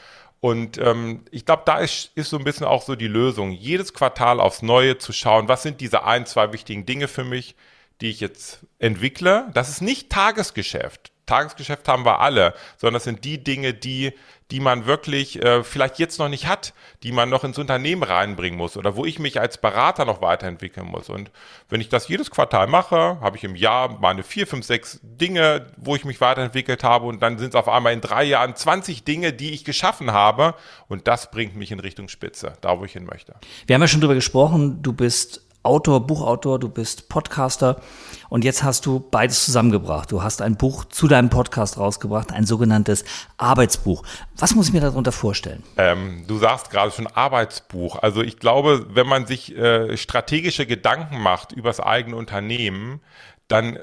Und 0.42 0.80
ähm, 0.80 1.24
ich 1.30 1.46
glaube, 1.46 1.64
da 1.66 1.78
ist, 1.78 2.12
ist 2.16 2.32
so 2.32 2.38
ein 2.38 2.44
bisschen 2.44 2.66
auch 2.66 2.82
so 2.82 2.96
die 2.96 3.08
Lösung, 3.08 3.52
jedes 3.52 3.94
Quartal 3.94 4.40
aufs 4.40 4.64
Neue 4.64 4.98
zu 4.98 5.14
schauen, 5.14 5.48
was 5.48 5.62
sind 5.62 5.82
diese 5.82 6.04
ein, 6.04 6.26
zwei 6.26 6.52
wichtigen 6.52 6.86
Dinge 6.86 7.08
für 7.08 7.24
mich, 7.24 7.56
die 8.02 8.10
ich 8.10 8.20
jetzt 8.20 8.66
entwickle. 8.80 9.50
Das 9.54 9.70
ist 9.70 9.82
nicht 9.82 10.10
Tagesgeschäft. 10.10 11.12
Tagesgeschäft 11.32 11.88
haben 11.88 12.06
wir 12.06 12.20
alle, 12.20 12.54
sondern 12.78 12.96
das 12.96 13.06
sind 13.06 13.24
die 13.24 13.44
Dinge, 13.44 13.74
die 13.74 14.14
die 14.52 14.60
man 14.60 14.86
wirklich 14.86 15.42
äh, 15.42 15.64
vielleicht 15.64 15.98
jetzt 15.98 16.20
noch 16.20 16.28
nicht 16.28 16.46
hat, 16.46 16.74
die 17.04 17.12
man 17.12 17.30
noch 17.30 17.44
ins 17.44 17.58
Unternehmen 17.58 18.04
reinbringen 18.04 18.58
muss 18.58 18.76
oder 18.76 18.96
wo 18.96 19.06
ich 19.06 19.18
mich 19.18 19.40
als 19.40 19.58
Berater 19.58 20.04
noch 20.06 20.22
weiterentwickeln 20.22 20.88
muss. 20.88 21.10
Und 21.10 21.32
wenn 21.70 21.80
ich 21.80 21.88
das 21.88 22.10
jedes 22.10 22.30
Quartal 22.32 22.68
mache, 22.68 23.18
habe 23.22 23.38
ich 23.38 23.46
im 23.46 23.56
Jahr 23.56 23.98
meine 24.00 24.24
vier, 24.24 24.46
fünf, 24.46 24.66
sechs 24.66 25.00
Dinge, 25.04 25.68
wo 25.78 25.96
ich 25.96 26.04
mich 26.04 26.20
weiterentwickelt 26.20 26.84
habe 26.84 27.06
und 27.06 27.22
dann 27.22 27.38
sind 27.38 27.50
es 27.50 27.56
auf 27.56 27.70
einmal 27.70 27.94
in 27.94 28.02
drei 28.02 28.26
Jahren 28.26 28.56
20 28.56 29.06
Dinge, 29.06 29.32
die 29.32 29.52
ich 29.52 29.64
geschaffen 29.64 30.12
habe 30.12 30.54
und 30.90 31.08
das 31.08 31.32
bringt 31.32 31.56
mich 31.56 31.72
in 31.72 31.80
Richtung 31.80 32.10
Spitze, 32.10 32.54
da 32.60 32.78
wo 32.78 32.84
ich 32.84 32.92
hin 32.92 33.06
möchte. 33.06 33.36
Wir 33.68 33.76
haben 33.76 33.82
ja 33.82 33.88
schon 33.88 34.02
drüber 34.02 34.16
gesprochen, 34.16 34.82
du 34.82 34.92
bist 34.92 35.48
Autor, 35.64 36.08
Buchautor, 36.08 36.58
du 36.58 36.70
bist 36.70 37.08
Podcaster 37.08 37.80
und 38.30 38.44
jetzt 38.44 38.64
hast 38.64 38.88
du 38.88 39.00
beides 39.00 39.46
zusammengebracht. 39.46 40.12
Du 40.12 40.24
hast 40.24 40.42
ein 40.42 40.56
Buch 40.56 40.86
zu 40.86 41.08
deinem 41.08 41.30
Podcast 41.30 41.78
rausgebracht, 41.78 42.32
ein 42.32 42.48
sogenanntes 42.48 43.06
Arbeitsbuch. 43.38 44.04
Was 44.38 44.56
muss 44.56 44.70
ich 44.70 44.74
mir 44.74 44.82
darunter 44.82 45.12
vorstellen? 45.12 45.62
Ähm, 45.78 46.24
du 46.28 46.40
sagst 46.40 46.72
gerade 46.72 46.92
schon 46.92 47.06
Arbeitsbuch. 47.06 48.00
Also 48.02 48.24
ich 48.24 48.40
glaube, 48.40 48.88
wenn 48.90 49.06
man 49.06 49.28
sich 49.28 49.56
äh, 49.56 49.96
strategische 49.98 50.66
Gedanken 50.66 51.22
macht 51.22 51.52
über 51.52 51.70
das 51.70 51.80
eigene 51.80 52.16
Unternehmen, 52.16 53.00
dann 53.52 53.80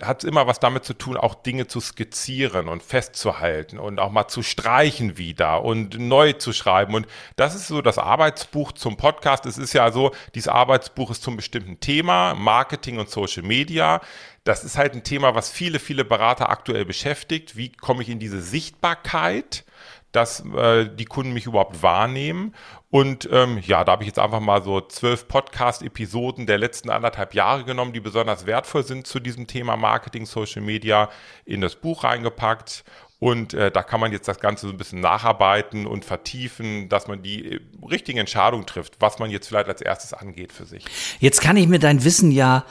hat 0.00 0.24
es 0.24 0.28
immer 0.28 0.48
was 0.48 0.58
damit 0.58 0.84
zu 0.84 0.94
tun, 0.94 1.16
auch 1.16 1.36
Dinge 1.36 1.68
zu 1.68 1.80
skizzieren 1.80 2.68
und 2.68 2.82
festzuhalten 2.82 3.78
und 3.78 4.00
auch 4.00 4.10
mal 4.10 4.26
zu 4.26 4.42
streichen 4.42 5.16
wieder 5.16 5.62
und 5.62 5.96
neu 5.98 6.32
zu 6.32 6.52
schreiben. 6.52 6.94
Und 6.94 7.06
das 7.36 7.54
ist 7.54 7.68
so 7.68 7.82
das 7.82 7.98
Arbeitsbuch 7.98 8.72
zum 8.72 8.96
Podcast. 8.96 9.46
Es 9.46 9.58
ist 9.58 9.74
ja 9.74 9.92
so, 9.92 10.10
dieses 10.34 10.48
Arbeitsbuch 10.48 11.12
ist 11.12 11.22
zum 11.22 11.36
bestimmten 11.36 11.78
Thema, 11.78 12.34
Marketing 12.34 12.98
und 12.98 13.10
Social 13.10 13.44
Media. 13.44 14.00
Das 14.42 14.64
ist 14.64 14.76
halt 14.76 14.94
ein 14.94 15.04
Thema, 15.04 15.36
was 15.36 15.50
viele, 15.50 15.78
viele 15.78 16.04
Berater 16.04 16.50
aktuell 16.50 16.84
beschäftigt. 16.84 17.56
Wie 17.56 17.70
komme 17.70 18.02
ich 18.02 18.08
in 18.08 18.18
diese 18.18 18.42
Sichtbarkeit? 18.42 19.64
Dass 20.12 20.44
äh, 20.54 20.88
die 20.88 21.06
Kunden 21.06 21.32
mich 21.32 21.46
überhaupt 21.46 21.82
wahrnehmen. 21.82 22.54
Und 22.90 23.28
ähm, 23.32 23.58
ja, 23.66 23.84
da 23.84 23.92
habe 23.92 24.02
ich 24.02 24.08
jetzt 24.08 24.18
einfach 24.18 24.40
mal 24.40 24.62
so 24.62 24.80
zwölf 24.82 25.26
Podcast-Episoden 25.26 26.46
der 26.46 26.58
letzten 26.58 26.90
anderthalb 26.90 27.34
Jahre 27.34 27.64
genommen, 27.64 27.94
die 27.94 28.00
besonders 28.00 28.44
wertvoll 28.44 28.84
sind 28.84 29.06
zu 29.06 29.18
diesem 29.18 29.46
Thema 29.46 29.76
Marketing, 29.76 30.26
Social 30.26 30.62
Media, 30.62 31.08
in 31.46 31.62
das 31.62 31.76
Buch 31.76 32.04
reingepackt. 32.04 32.84
Und 33.18 33.54
äh, 33.54 33.70
da 33.70 33.82
kann 33.82 34.00
man 34.00 34.12
jetzt 34.12 34.28
das 34.28 34.40
Ganze 34.40 34.66
so 34.66 34.72
ein 34.72 34.78
bisschen 34.78 35.00
nacharbeiten 35.00 35.86
und 35.86 36.04
vertiefen, 36.04 36.88
dass 36.88 37.06
man 37.06 37.22
die 37.22 37.52
äh, 37.52 37.60
richtigen 37.88 38.18
Entscheidungen 38.18 38.66
trifft, 38.66 38.96
was 38.98 39.18
man 39.18 39.30
jetzt 39.30 39.46
vielleicht 39.46 39.68
als 39.68 39.80
erstes 39.80 40.12
angeht 40.12 40.52
für 40.52 40.66
sich. 40.66 40.84
Jetzt 41.20 41.40
kann 41.40 41.56
ich 41.56 41.68
mir 41.68 41.78
dein 41.78 42.04
Wissen 42.04 42.32
ja 42.32 42.64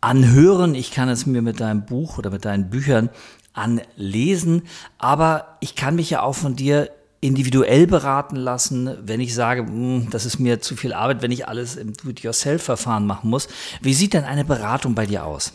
anhören. 0.00 0.74
Ich 0.74 0.90
kann 0.90 1.08
es 1.08 1.26
mir 1.26 1.42
mit 1.42 1.60
deinem 1.60 1.84
Buch 1.84 2.18
oder 2.18 2.30
mit 2.30 2.44
deinen 2.44 2.70
Büchern 2.70 3.10
anlesen. 3.52 4.62
Aber 4.98 5.56
ich 5.60 5.74
kann 5.74 5.96
mich 5.96 6.10
ja 6.10 6.22
auch 6.22 6.34
von 6.34 6.56
dir 6.56 6.90
individuell 7.20 7.86
beraten 7.86 8.36
lassen, 8.36 8.96
wenn 9.02 9.20
ich 9.20 9.34
sage, 9.34 9.62
hm, 9.62 10.08
das 10.10 10.24
ist 10.24 10.38
mir 10.38 10.60
zu 10.60 10.76
viel 10.76 10.92
Arbeit, 10.92 11.22
wenn 11.22 11.30
ich 11.30 11.46
alles 11.46 11.76
im 11.76 11.92
Do-it-yourself-Verfahren 11.92 13.06
machen 13.06 13.28
muss. 13.28 13.48
Wie 13.82 13.94
sieht 13.94 14.14
denn 14.14 14.24
eine 14.24 14.44
Beratung 14.44 14.94
bei 14.94 15.06
dir 15.06 15.24
aus? 15.24 15.52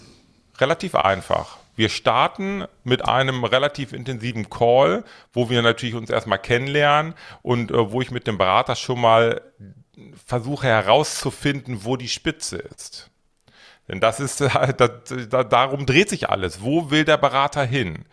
Relativ 0.60 0.96
einfach. 0.96 1.58
Wir 1.75 1.90
starten 1.90 2.66
mit 2.84 3.04
einem 3.04 3.44
relativ 3.44 3.92
intensiven 3.92 4.50
Call, 4.50 5.04
wo 5.34 5.50
wir 5.50 5.62
natürlich 5.62 5.96
uns 5.96 6.10
erstmal 6.10 6.40
kennenlernen 6.40 7.16
und 7.42 7.72
äh, 7.72 7.92
wo 7.92 8.02
ich 8.02 8.12
mit 8.12 8.28
dem 8.28 8.38
Berater 8.38 8.75
schon 8.75 9.02
mal 9.02 9.42
versuche 10.25 10.68
herauszufinden, 10.68 11.84
wo 11.84 11.98
die 11.98 12.08
Spitze 12.08 12.58
ist. 12.58 13.10
Denn 13.88 14.00
das 14.00 14.20
ist, 14.20 14.42
das, 14.77 14.92
darum 15.30 15.86
dreht 15.86 16.10
sich 16.10 16.30
alles. 16.30 16.62
Wo 16.62 16.89
will 16.92 17.06
der 17.06 17.18
Berater 17.18 17.63
hin? 17.63 18.06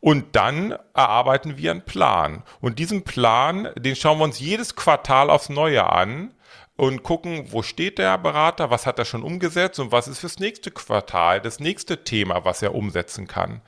Und 0.00 0.36
dann 0.36 0.76
erarbeiten 0.92 1.56
wir 1.56 1.70
einen 1.70 1.84
Plan. 1.84 2.42
Und 2.60 2.78
diesen 2.78 3.04
Plan, 3.04 3.70
den 3.76 3.96
schauen 3.96 4.18
wir 4.18 4.24
uns 4.24 4.38
jedes 4.38 4.76
Quartal 4.76 5.30
aufs 5.30 5.48
Neue 5.48 5.90
an 5.90 6.34
und 6.76 7.02
gucken, 7.02 7.46
wo 7.52 7.62
steht 7.62 7.98
der 7.98 8.18
Berater, 8.18 8.70
was 8.70 8.84
hat 8.84 8.98
er 8.98 9.04
schon 9.04 9.22
umgesetzt 9.22 9.78
und 9.78 9.92
was 9.92 10.08
ist 10.08 10.18
fürs 10.18 10.40
nächste 10.40 10.70
Quartal 10.70 11.40
das 11.40 11.60
nächste 11.60 12.04
Thema, 12.04 12.44
was 12.44 12.62
er 12.62 12.74
umsetzen 12.74 13.26
kann. 13.26 13.62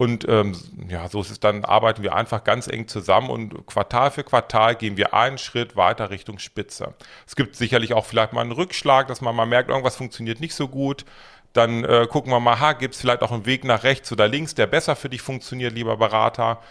Und 0.00 0.26
ähm, 0.30 0.56
ja, 0.88 1.10
so 1.10 1.20
ist 1.20 1.30
es 1.30 1.40
dann, 1.40 1.62
arbeiten 1.66 2.02
wir 2.02 2.14
einfach 2.14 2.42
ganz 2.42 2.68
eng 2.68 2.88
zusammen 2.88 3.28
und 3.28 3.66
Quartal 3.66 4.10
für 4.10 4.24
Quartal 4.24 4.74
gehen 4.74 4.96
wir 4.96 5.12
einen 5.12 5.36
Schritt 5.36 5.76
weiter 5.76 6.08
Richtung 6.08 6.38
Spitze. 6.38 6.94
Es 7.26 7.36
gibt 7.36 7.54
sicherlich 7.54 7.92
auch 7.92 8.06
vielleicht 8.06 8.32
mal 8.32 8.40
einen 8.40 8.52
Rückschlag, 8.52 9.08
dass 9.08 9.20
man 9.20 9.36
mal 9.36 9.44
merkt, 9.44 9.68
irgendwas 9.68 9.96
funktioniert 9.96 10.40
nicht 10.40 10.54
so 10.54 10.68
gut. 10.68 11.04
Dann 11.52 11.84
äh, 11.84 12.06
gucken 12.10 12.32
wir 12.32 12.40
mal, 12.40 12.58
ha, 12.60 12.72
gibt 12.72 12.94
es 12.94 13.00
vielleicht 13.02 13.20
auch 13.20 13.30
einen 13.30 13.44
Weg 13.44 13.64
nach 13.64 13.82
rechts 13.82 14.10
oder 14.10 14.26
links, 14.26 14.54
der 14.54 14.66
besser 14.66 14.96
für 14.96 15.10
dich 15.10 15.20
funktioniert, 15.20 15.74
lieber 15.74 15.98
Berater. 15.98 16.62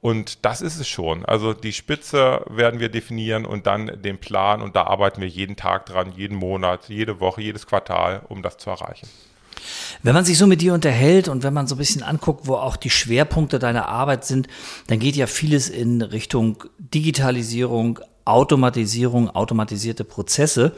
Und 0.00 0.44
das 0.44 0.60
ist 0.60 0.80
es 0.80 0.88
schon. 0.88 1.24
Also 1.24 1.54
die 1.54 1.72
Spitze 1.72 2.44
werden 2.48 2.80
wir 2.80 2.88
definieren 2.88 3.46
und 3.46 3.68
dann 3.68 4.02
den 4.02 4.18
Plan 4.18 4.60
und 4.60 4.74
da 4.74 4.88
arbeiten 4.88 5.20
wir 5.20 5.28
jeden 5.28 5.54
Tag 5.54 5.86
dran, 5.86 6.14
jeden 6.16 6.36
Monat, 6.36 6.88
jede 6.88 7.20
Woche, 7.20 7.42
jedes 7.42 7.64
Quartal, 7.68 8.22
um 8.28 8.42
das 8.42 8.56
zu 8.56 8.70
erreichen. 8.70 9.08
Wenn 10.02 10.14
man 10.14 10.24
sich 10.24 10.38
so 10.38 10.46
mit 10.46 10.60
dir 10.60 10.74
unterhält 10.74 11.28
und 11.28 11.42
wenn 11.42 11.54
man 11.54 11.66
so 11.66 11.74
ein 11.74 11.78
bisschen 11.78 12.02
anguckt, 12.02 12.46
wo 12.46 12.54
auch 12.54 12.76
die 12.76 12.90
Schwerpunkte 12.90 13.58
deiner 13.58 13.88
Arbeit 13.88 14.24
sind, 14.24 14.48
dann 14.86 14.98
geht 14.98 15.16
ja 15.16 15.26
vieles 15.26 15.68
in 15.68 16.02
Richtung 16.02 16.64
Digitalisierung, 16.78 18.00
Automatisierung, 18.24 19.30
automatisierte 19.30 20.04
Prozesse. 20.04 20.72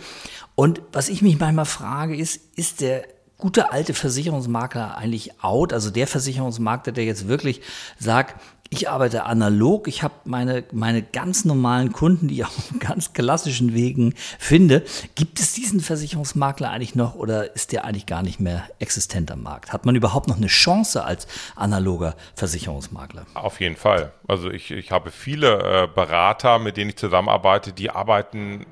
Und 0.55 0.83
was 0.92 1.09
ich 1.09 1.23
mich 1.23 1.38
manchmal 1.38 1.64
frage, 1.64 2.16
ist, 2.16 2.40
ist 2.57 2.81
der 2.81 3.05
gute 3.38 3.73
alte 3.73 3.94
Versicherungsmakler 3.94 4.97
eigentlich 4.97 5.42
out? 5.42 5.73
Also 5.73 5.90
der 5.90 6.07
Versicherungsmakler, 6.07 6.92
der 6.92 7.05
jetzt 7.05 7.29
wirklich 7.29 7.61
sagt, 7.99 8.40
ich 8.70 8.88
arbeite 8.88 9.24
analog, 9.24 9.88
ich 9.88 10.03
habe 10.03 10.14
meine, 10.24 10.64
meine 10.72 11.03
ganz 11.03 11.44
normalen 11.44 11.92
Kunden, 11.92 12.29
die 12.29 12.37
ich 12.37 12.44
auf 12.44 12.72
ganz 12.81 13.12
klassischen 13.12 13.74
Wegen 13.74 14.14
finde. 14.38 14.83
Gibt 15.14 15.38
es 15.40 15.53
diesen 15.53 15.81
Versicherungsmakler 15.81 16.70
eigentlich 16.70 16.94
noch 16.94 17.14
oder 17.14 17.55
ist 17.55 17.72
der 17.72 17.85
eigentlich 17.85 18.07
gar 18.07 18.22
nicht 18.22 18.40
mehr 18.40 18.64
existent 18.79 19.31
am 19.31 19.42
Markt? 19.42 19.72
Hat 19.72 19.87
man 19.87 19.94
überhaupt 19.94 20.29
noch 20.29 20.37
eine 20.37 20.48
Chance 20.48 21.05
als 21.05 21.27
analoger 21.57 22.16
Versicherungsmakler? 22.35 23.27
Auf 23.35 23.61
jeden 23.61 23.77
Fall. 23.77 24.12
Also 24.27 24.50
ich, 24.50 24.70
ich 24.70 24.90
habe 24.90 25.11
viele 25.11 25.85
äh, 25.85 25.87
Berater, 25.87 26.59
mit 26.59 26.77
denen 26.77 26.90
ich 26.90 26.96
zusammenarbeite, 26.96 27.72
die 27.72 27.90
arbeiten 27.90 28.66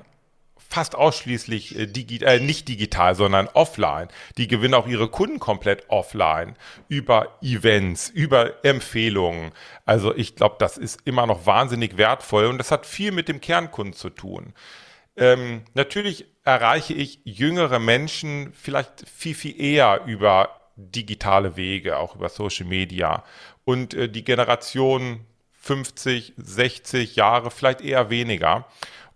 fast 0.73 0.95
ausschließlich 0.95 1.77
äh, 1.77 1.85
digi 1.85 2.23
äh, 2.23 2.39
nicht 2.39 2.67
digital, 2.67 3.13
sondern 3.13 3.47
offline. 3.53 4.07
Die 4.37 4.47
gewinnen 4.47 4.73
auch 4.73 4.87
ihre 4.87 5.07
Kunden 5.07 5.39
komplett 5.39 5.87
offline 5.89 6.55
über 6.87 7.37
Events, 7.41 8.09
über 8.09 8.65
Empfehlungen. 8.65 9.51
Also 9.85 10.15
ich 10.15 10.35
glaube, 10.35 10.55
das 10.57 10.77
ist 10.77 11.01
immer 11.05 11.27
noch 11.27 11.45
wahnsinnig 11.45 11.97
wertvoll 11.97 12.45
und 12.45 12.57
das 12.57 12.71
hat 12.71 12.87
viel 12.87 13.11
mit 13.11 13.29
dem 13.29 13.39
Kernkunden 13.39 13.93
zu 13.93 14.09
tun. 14.09 14.53
Ähm, 15.15 15.61
natürlich 15.75 16.25
erreiche 16.43 16.95
ich 16.95 17.19
jüngere 17.23 17.77
Menschen 17.77 18.51
vielleicht 18.53 19.07
viel, 19.07 19.35
viel 19.35 19.61
eher 19.61 20.01
über 20.07 20.59
digitale 20.75 21.55
Wege, 21.55 21.97
auch 21.97 22.15
über 22.15 22.29
Social 22.29 22.65
Media. 22.65 23.23
Und 23.63 23.93
äh, 23.93 24.09
die 24.09 24.23
Generation 24.23 25.19
50, 25.63 26.33
60 26.35 27.15
Jahre 27.15 27.51
vielleicht 27.51 27.81
eher 27.81 28.09
weniger. 28.09 28.65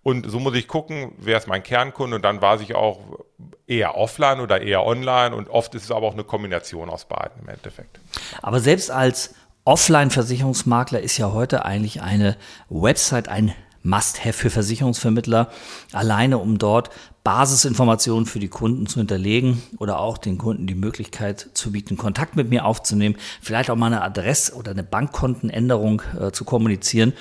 Und 0.07 0.31
so 0.31 0.39
muss 0.39 0.55
ich 0.55 0.69
gucken, 0.69 1.11
wer 1.17 1.37
ist 1.37 1.49
mein 1.49 1.63
Kernkunde 1.63 2.15
und 2.15 2.21
dann 2.21 2.41
weiß 2.41 2.61
ich 2.61 2.75
auch 2.75 3.01
eher 3.67 3.97
offline 3.97 4.39
oder 4.39 4.61
eher 4.61 4.85
online 4.85 5.35
und 5.35 5.49
oft 5.49 5.75
ist 5.75 5.83
es 5.83 5.91
aber 5.91 6.07
auch 6.07 6.13
eine 6.13 6.23
Kombination 6.23 6.89
aus 6.89 7.03
beiden 7.03 7.41
im 7.41 7.49
Endeffekt. 7.49 7.99
Aber 8.41 8.61
selbst 8.61 8.89
als 8.89 9.35
Offline-Versicherungsmakler 9.65 11.01
ist 11.01 11.17
ja 11.17 11.33
heute 11.33 11.65
eigentlich 11.65 12.01
eine 12.01 12.37
Website 12.69 13.27
ein 13.27 13.53
Must-Have 13.83 14.31
für 14.31 14.49
Versicherungsvermittler, 14.49 15.51
alleine 15.91 16.37
um 16.37 16.57
dort 16.57 16.89
Basisinformationen 17.25 18.27
für 18.27 18.39
die 18.39 18.47
Kunden 18.47 18.87
zu 18.87 18.99
hinterlegen 18.99 19.61
oder 19.77 19.99
auch 19.99 20.17
den 20.17 20.37
Kunden 20.37 20.67
die 20.67 20.75
Möglichkeit 20.75 21.49
zu 21.53 21.73
bieten, 21.73 21.97
Kontakt 21.97 22.37
mit 22.37 22.49
mir 22.49 22.63
aufzunehmen, 22.63 23.17
vielleicht 23.41 23.69
auch 23.69 23.75
mal 23.75 23.87
eine 23.87 24.03
Adresse 24.03 24.55
oder 24.55 24.71
eine 24.71 24.83
Bankkontenänderung 24.83 26.01
äh, 26.17 26.31
zu 26.31 26.45
kommunizieren, 26.45 27.11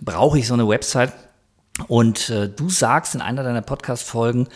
brauche 0.00 0.40
ich 0.40 0.48
so 0.48 0.54
eine 0.54 0.66
Website. 0.66 1.12
Und 1.88 2.30
äh, 2.30 2.48
du 2.48 2.68
sagst 2.68 3.14
in 3.14 3.20
einer 3.20 3.42
deiner 3.42 3.62
Podcast-Folgen, 3.62 4.48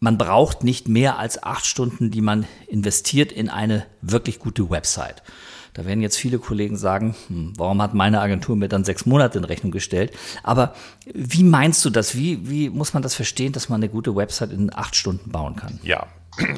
man 0.00 0.18
braucht 0.18 0.64
nicht 0.64 0.88
mehr 0.88 1.18
als 1.18 1.42
acht 1.42 1.64
Stunden, 1.64 2.10
die 2.10 2.20
man 2.20 2.46
investiert 2.66 3.32
in 3.32 3.48
eine 3.48 3.86
wirklich 4.02 4.38
gute 4.38 4.68
Website. 4.68 5.22
Da 5.72 5.84
werden 5.84 6.02
jetzt 6.02 6.16
viele 6.16 6.38
Kollegen 6.38 6.76
sagen, 6.76 7.16
hm, 7.26 7.54
warum 7.56 7.82
hat 7.82 7.94
meine 7.94 8.20
Agentur 8.20 8.54
mir 8.54 8.68
dann 8.68 8.84
sechs 8.84 9.06
Monate 9.06 9.38
in 9.38 9.44
Rechnung 9.44 9.72
gestellt? 9.72 10.12
Aber 10.42 10.74
wie 11.12 11.42
meinst 11.42 11.84
du 11.84 11.90
das? 11.90 12.14
Wie, 12.14 12.48
wie 12.48 12.70
muss 12.70 12.94
man 12.94 13.02
das 13.02 13.14
verstehen, 13.14 13.52
dass 13.52 13.68
man 13.68 13.80
eine 13.80 13.88
gute 13.88 14.14
Website 14.14 14.52
in 14.52 14.72
acht 14.72 14.94
Stunden 14.94 15.32
bauen 15.32 15.56
kann? 15.56 15.80
Ja, 15.82 16.06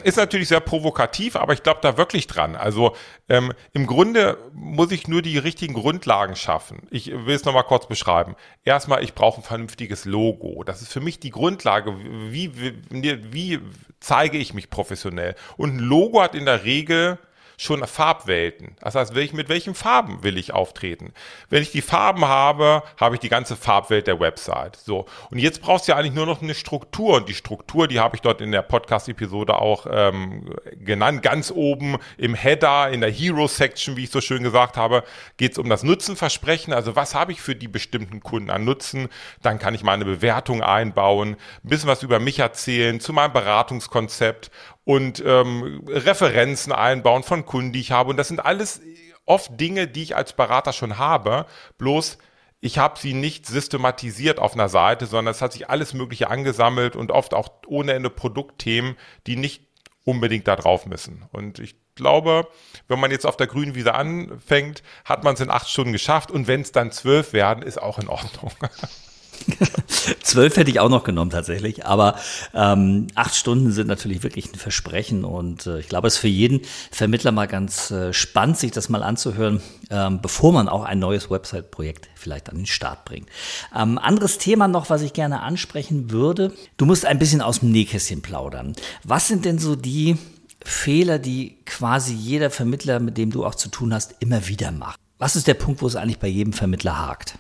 ist 0.05 0.17
natürlich 0.17 0.49
sehr 0.49 0.61
provokativ, 0.61 1.37
aber 1.37 1.53
ich 1.53 1.63
glaube 1.63 1.81
da 1.83 1.97
wirklich 1.97 2.27
dran. 2.27 2.57
Also 2.57 2.97
ähm, 3.29 3.53
im 3.73 3.87
Grunde 3.87 4.39
muss 4.53 4.91
ich 4.91 5.09
nur 5.09 5.23
die 5.23 5.39
richtigen 5.39 5.75
Grundlagen 5.75 6.37
schaffen. 6.37 6.87
Ich 6.91 7.11
will 7.11 7.35
es 7.35 7.45
nochmal 7.45 7.65
kurz 7.65 7.87
beschreiben. 7.87 8.37
Erstmal, 8.65 9.05
ich 9.05 9.15
brauche 9.15 9.41
ein 9.41 9.45
vernünftiges 9.45 10.05
Logo. 10.05 10.65
Das 10.65 10.83
ist 10.83 10.93
für 10.93 11.01
mich 11.01 11.21
die 11.21 11.31
Grundlage. 11.31 11.95
Wie, 12.31 12.59
wie, 12.59 13.33
wie 13.33 13.61
zeige 14.01 14.39
ich 14.39 14.55
mich 14.55 14.71
professionell? 14.71 15.35
Und 15.57 15.77
ein 15.77 15.81
Logo 15.81 16.23
hat 16.23 16.35
in 16.35 16.47
der 16.47 16.65
Regel 16.65 17.19
schon 17.57 17.87
Farbwelten. 17.87 18.77
Das 18.81 18.95
heißt, 18.95 19.15
mit 19.15 19.49
welchen 19.49 19.75
Farben 19.75 20.23
will 20.23 20.37
ich 20.37 20.53
auftreten? 20.53 21.13
Wenn 21.49 21.63
ich 21.63 21.73
die 21.73 21.83
Farben 21.83 22.27
habe, 22.27 22.83
habe 23.01 23.15
ich 23.15 23.21
die 23.21 23.29
ganze 23.29 23.57
Farbwelt 23.57 24.07
der 24.07 24.21
Website. 24.21 24.77
So. 24.77 25.07
Und 25.31 25.39
jetzt 25.39 25.63
brauchst 25.63 25.87
du 25.89 25.93
ja 25.93 25.99
eigentlich 25.99 26.15
nur 26.15 26.27
noch 26.27 26.43
eine 26.43 26.55
Struktur. 26.55 27.17
Und 27.17 27.29
die 27.29 27.35
Struktur, 27.35 27.89
die 27.89 28.01
habe 28.01 28.17
ich 28.17 28.23
dort 28.23 28.41
in 28.41 28.53
der 28.53 28.63
Podcast-Episode 28.63 29.59
auch 29.59 29.87
ähm, 29.91 30.55
genannt. 30.79 31.23
Ganz 31.23 31.51
oben 31.51 31.97
im 32.19 32.35
Header, 32.35 32.91
in 32.91 33.01
der 33.01 33.11
Hero-Section, 33.11 33.97
wie 33.97 34.05
ich 34.05 34.11
so 34.11 34.21
schön 34.21 34.43
gesagt 34.43 34.77
habe, 34.77 35.03
geht 35.37 35.53
es 35.53 35.59
um 35.59 35.69
das 35.69 35.83
Nutzenversprechen. 35.83 36.73
Also 36.73 36.97
was 36.97 37.15
habe 37.15 37.33
ich 37.33 37.41
für 37.41 37.55
die 37.55 37.69
bestimmten 37.69 38.21
Kunden 38.21 38.51
an 38.51 38.65
Nutzen? 38.65 39.09
Dann 39.43 39.59
kann 39.59 39.75
ich 39.75 39.83
meine 39.83 40.05
Bewertung 40.05 40.63
einbauen, 40.63 41.37
ein 41.65 41.69
bisschen 41.69 41.89
was 41.89 42.03
über 42.03 42.21
mich 42.21 42.39
erzählen, 42.39 43.01
zu 43.01 43.13
meinem 43.13 43.33
Beratungskonzept 43.33 44.51
und 44.87 45.21
ähm, 45.27 45.83
Referenzen 45.89 46.73
einbauen 46.73 47.25
von 47.25 47.45
Kunden, 47.45 47.73
die 47.73 47.81
ich 47.81 47.91
habe. 47.91 48.11
Und 48.11 48.17
das 48.19 48.29
sind 48.29 48.39
alles 48.39 48.81
oft 49.25 49.61
Dinge, 49.61 49.89
die 49.89 50.05
ich 50.05 50.15
als 50.15 50.33
Berater 50.33 50.73
schon 50.73 50.97
habe, 50.97 51.47
bloß 51.77 52.19
ich 52.61 52.79
habe 52.79 52.99
sie 52.99 53.13
nicht 53.13 53.47
systematisiert 53.47 54.39
auf 54.39 54.55
einer 54.55 54.69
Seite, 54.69 55.07
sondern 55.07 55.33
es 55.33 55.43
hat 55.43 55.53
sich 55.53 55.69
alles 55.69 55.93
Mögliche 55.93 56.31
angesammelt 56.31 56.95
und 56.95 57.11
oft 57.11 57.35
auch 57.35 57.49
ohne 57.67 57.95
Ende 57.95 58.11
Produktthemen, 58.11 58.97
die 59.27 59.37
nicht 59.37 59.67
unbedingt 60.05 60.47
da 60.47 60.55
drauf 60.55 60.87
müssen. 60.87 61.25
Und 61.33 61.59
ich 61.59 61.75
glaube, 61.97 62.47
wenn 62.87 63.01
man 63.01 63.11
jetzt 63.11 63.27
auf 63.27 63.37
der 63.37 63.49
grünen 63.49 63.75
Wiese 63.75 63.93
anfängt, 63.93 64.85
hat 65.05 65.25
man 65.25 65.35
es 65.35 65.41
in 65.41 65.51
acht 65.51 65.69
Stunden 65.69 65.93
geschafft 65.93 66.31
und 66.31 66.47
wenn 66.47 66.61
es 66.61 66.71
dann 66.71 66.93
zwölf 66.93 67.33
werden, 67.33 67.63
ist 67.63 67.83
auch 67.83 67.99
in 67.99 68.09
Ordnung. 68.09 68.53
Zwölf 70.23 70.57
hätte 70.57 70.71
ich 70.71 70.81
auch 70.81 70.89
noch 70.89 71.05
genommen 71.05 71.31
tatsächlich, 71.31 71.87
aber 71.87 72.17
ähm, 72.55 73.07
acht 73.15 73.35
Stunden 73.35 73.73
sind 73.73 73.87
natürlich 73.87 74.23
wirklich 74.23 74.53
ein 74.53 74.59
Versprechen 74.59 75.25
und 75.25 75.67
äh, 75.67 75.79
ich 75.79 75.89
glaube, 75.89 76.09
es 76.09 76.15
ist 76.15 76.21
für 76.21 76.29
jeden 76.29 76.61
Vermittler 76.91 77.33
mal 77.33 77.47
ganz 77.47 77.91
äh, 77.91 78.13
spannend, 78.13 78.59
sich 78.59 78.73
das 78.73 78.89
mal 78.89 79.03
anzuhören, 79.03 79.61
ähm, 79.91 80.21
bevor 80.21 80.53
man 80.53 80.69
auch 80.69 80.85
ein 80.85 80.99
neues 80.99 81.31
Website-Projekt 81.31 82.09
vielleicht 82.15 82.51
an 82.51 82.57
den 82.57 82.67
Start 82.67 83.05
bringt. 83.05 83.29
Ähm, 83.75 83.99
anderes 83.99 84.39
Thema 84.39 84.69
noch, 84.69 84.91
was 84.91 85.03
ich 85.03 85.13
gerne 85.13 85.43
ansprechen 85.43 86.11
würde. 86.11 86.53
Du 86.77 86.87
musst 86.87 87.07
ein 87.07 87.19
bisschen 87.19 87.41
aus 87.41 87.61
dem 87.61 87.71
Nähkästchen 87.71 88.23
plaudern. 88.23 88.75
Was 89.05 89.29
sind 89.29 89.45
denn 89.45 89.59
so 89.59 89.77
die 89.77 90.17
Fehler, 90.63 91.19
die 91.19 91.59
quasi 91.65 92.13
jeder 92.15 92.51
Vermittler, 92.51 92.99
mit 92.99 93.17
dem 93.17 93.31
du 93.31 93.45
auch 93.45 93.55
zu 93.55 93.69
tun 93.69 93.95
hast, 93.95 94.17
immer 94.21 94.49
wieder 94.49 94.73
macht? 94.73 94.99
Was 95.19 95.37
ist 95.37 95.47
der 95.47 95.55
Punkt, 95.55 95.81
wo 95.81 95.87
es 95.87 95.97
eigentlich 95.97 96.19
bei 96.19 96.29
jedem 96.29 96.53
Vermittler 96.53 96.99
hakt? 96.99 97.39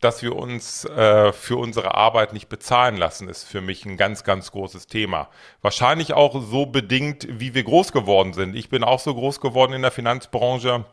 Dass 0.00 0.22
wir 0.22 0.36
uns 0.36 0.84
äh, 0.84 1.32
für 1.32 1.56
unsere 1.56 1.94
Arbeit 1.94 2.32
nicht 2.32 2.48
bezahlen 2.48 2.96
lassen, 2.96 3.28
ist 3.28 3.44
für 3.44 3.60
mich 3.60 3.84
ein 3.84 3.96
ganz, 3.96 4.22
ganz 4.24 4.52
großes 4.52 4.86
Thema. 4.86 5.28
Wahrscheinlich 5.60 6.12
auch 6.12 6.40
so 6.40 6.66
bedingt, 6.66 7.26
wie 7.28 7.54
wir 7.54 7.64
groß 7.64 7.92
geworden 7.92 8.32
sind. 8.32 8.54
Ich 8.54 8.68
bin 8.68 8.84
auch 8.84 9.00
so 9.00 9.14
groß 9.14 9.40
geworden 9.40 9.72
in 9.72 9.82
der 9.82 9.90
Finanzbranche. 9.90 10.84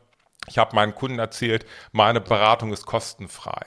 Ich 0.48 0.58
habe 0.58 0.76
meinen 0.76 0.96
Kunden 0.96 1.20
erzählt, 1.20 1.66
meine 1.92 2.22
Beratung 2.22 2.74
ist 2.74 2.86
kostenfrei. 2.86 3.66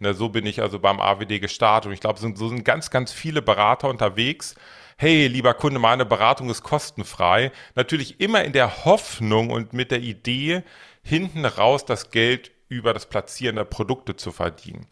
Ne, 0.00 0.12
so 0.12 0.28
bin 0.28 0.44
ich 0.44 0.60
also 0.60 0.80
beim 0.80 1.00
AWD 1.00 1.40
gestartet. 1.40 1.86
Und 1.86 1.92
ich 1.92 2.00
glaube, 2.00 2.18
so 2.18 2.48
sind 2.48 2.64
ganz, 2.64 2.90
ganz 2.90 3.12
viele 3.12 3.42
Berater 3.42 3.88
unterwegs. 3.88 4.56
Hey, 4.96 5.28
lieber 5.28 5.54
Kunde, 5.54 5.78
meine 5.78 6.04
Beratung 6.04 6.50
ist 6.50 6.62
kostenfrei. 6.62 7.52
Natürlich 7.74 8.20
immer 8.20 8.44
in 8.44 8.52
der 8.52 8.84
Hoffnung 8.84 9.50
und 9.50 9.72
mit 9.72 9.90
der 9.90 10.00
Idee, 10.00 10.62
hinten 11.02 11.44
raus 11.44 11.84
das 11.84 12.10
Geld 12.10 12.52
über 12.68 12.94
das 12.94 13.06
Platzieren 13.06 13.56
der 13.56 13.64
Produkte 13.64 14.16
zu 14.16 14.32
verdienen. 14.32 14.86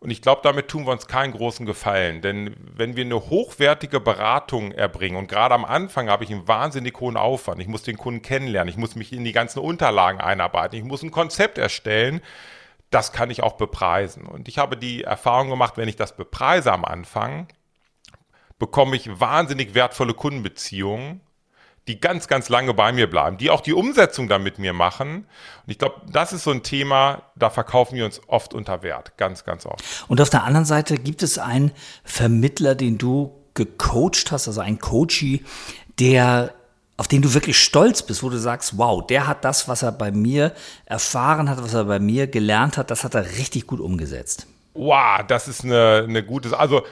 Und 0.00 0.10
ich 0.10 0.20
glaube, 0.20 0.40
damit 0.42 0.66
tun 0.66 0.84
wir 0.84 0.90
uns 0.92 1.06
keinen 1.06 1.32
großen 1.32 1.64
Gefallen. 1.64 2.22
Denn 2.22 2.56
wenn 2.74 2.96
wir 2.96 3.04
eine 3.04 3.30
hochwertige 3.30 4.00
Beratung 4.00 4.72
erbringen, 4.72 5.16
und 5.16 5.28
gerade 5.28 5.54
am 5.54 5.64
Anfang 5.64 6.10
habe 6.10 6.24
ich 6.24 6.30
einen 6.30 6.48
wahnsinnig 6.48 6.98
hohen 6.98 7.16
Aufwand, 7.16 7.60
ich 7.60 7.68
muss 7.68 7.84
den 7.84 7.96
Kunden 7.96 8.20
kennenlernen, 8.20 8.68
ich 8.68 8.76
muss 8.76 8.96
mich 8.96 9.12
in 9.12 9.22
die 9.22 9.32
ganzen 9.32 9.60
Unterlagen 9.60 10.20
einarbeiten, 10.20 10.76
ich 10.76 10.84
muss 10.84 11.04
ein 11.04 11.12
Konzept 11.12 11.56
erstellen, 11.56 12.20
das 12.90 13.12
kann 13.12 13.30
ich 13.30 13.42
auch 13.42 13.52
bepreisen. 13.52 14.26
Und 14.26 14.48
ich 14.48 14.58
habe 14.58 14.76
die 14.76 15.04
Erfahrung 15.04 15.50
gemacht, 15.50 15.76
wenn 15.76 15.88
ich 15.88 15.96
das 15.96 16.16
bepreise 16.16 16.72
am 16.72 16.84
Anfang, 16.84 17.46
bekomme 18.58 18.96
ich 18.96 19.20
wahnsinnig 19.20 19.74
wertvolle 19.74 20.14
Kundenbeziehungen 20.14 21.20
die 21.88 22.00
ganz, 22.00 22.28
ganz 22.28 22.48
lange 22.48 22.74
bei 22.74 22.92
mir 22.92 23.10
bleiben, 23.10 23.38
die 23.38 23.50
auch 23.50 23.60
die 23.60 23.72
Umsetzung 23.72 24.28
dann 24.28 24.42
mit 24.42 24.58
mir 24.58 24.72
machen. 24.72 25.26
Und 25.66 25.70
ich 25.70 25.78
glaube, 25.78 26.02
das 26.10 26.32
ist 26.32 26.44
so 26.44 26.50
ein 26.50 26.62
Thema, 26.62 27.22
da 27.34 27.50
verkaufen 27.50 27.96
wir 27.96 28.04
uns 28.04 28.20
oft 28.28 28.54
unter 28.54 28.82
Wert, 28.82 29.16
ganz, 29.16 29.44
ganz 29.44 29.66
oft. 29.66 29.82
Und 30.08 30.20
auf 30.20 30.30
der 30.30 30.44
anderen 30.44 30.64
Seite 30.64 30.96
gibt 30.96 31.22
es 31.22 31.38
einen 31.38 31.72
Vermittler, 32.04 32.74
den 32.74 32.98
du 32.98 33.32
gecoacht 33.54 34.30
hast, 34.30 34.46
also 34.46 34.60
einen 34.60 34.78
Coachie, 34.78 35.44
der 35.98 36.54
auf 36.96 37.08
den 37.08 37.22
du 37.22 37.34
wirklich 37.34 37.58
stolz 37.58 38.02
bist, 38.02 38.22
wo 38.22 38.28
du 38.28 38.38
sagst, 38.38 38.78
wow, 38.78 39.04
der 39.04 39.26
hat 39.26 39.44
das, 39.44 39.66
was 39.66 39.82
er 39.82 39.90
bei 39.90 40.12
mir 40.12 40.52
erfahren 40.84 41.50
hat, 41.50 41.60
was 41.60 41.74
er 41.74 41.84
bei 41.84 41.98
mir 41.98 42.28
gelernt 42.28 42.76
hat, 42.76 42.92
das 42.92 43.02
hat 43.02 43.14
er 43.14 43.26
richtig 43.38 43.66
gut 43.66 43.80
umgesetzt. 43.80 44.46
Wow, 44.74 45.22
das 45.26 45.48
ist 45.48 45.64
eine, 45.64 46.04
eine 46.06 46.22
gute, 46.22 46.56
also 46.56 46.82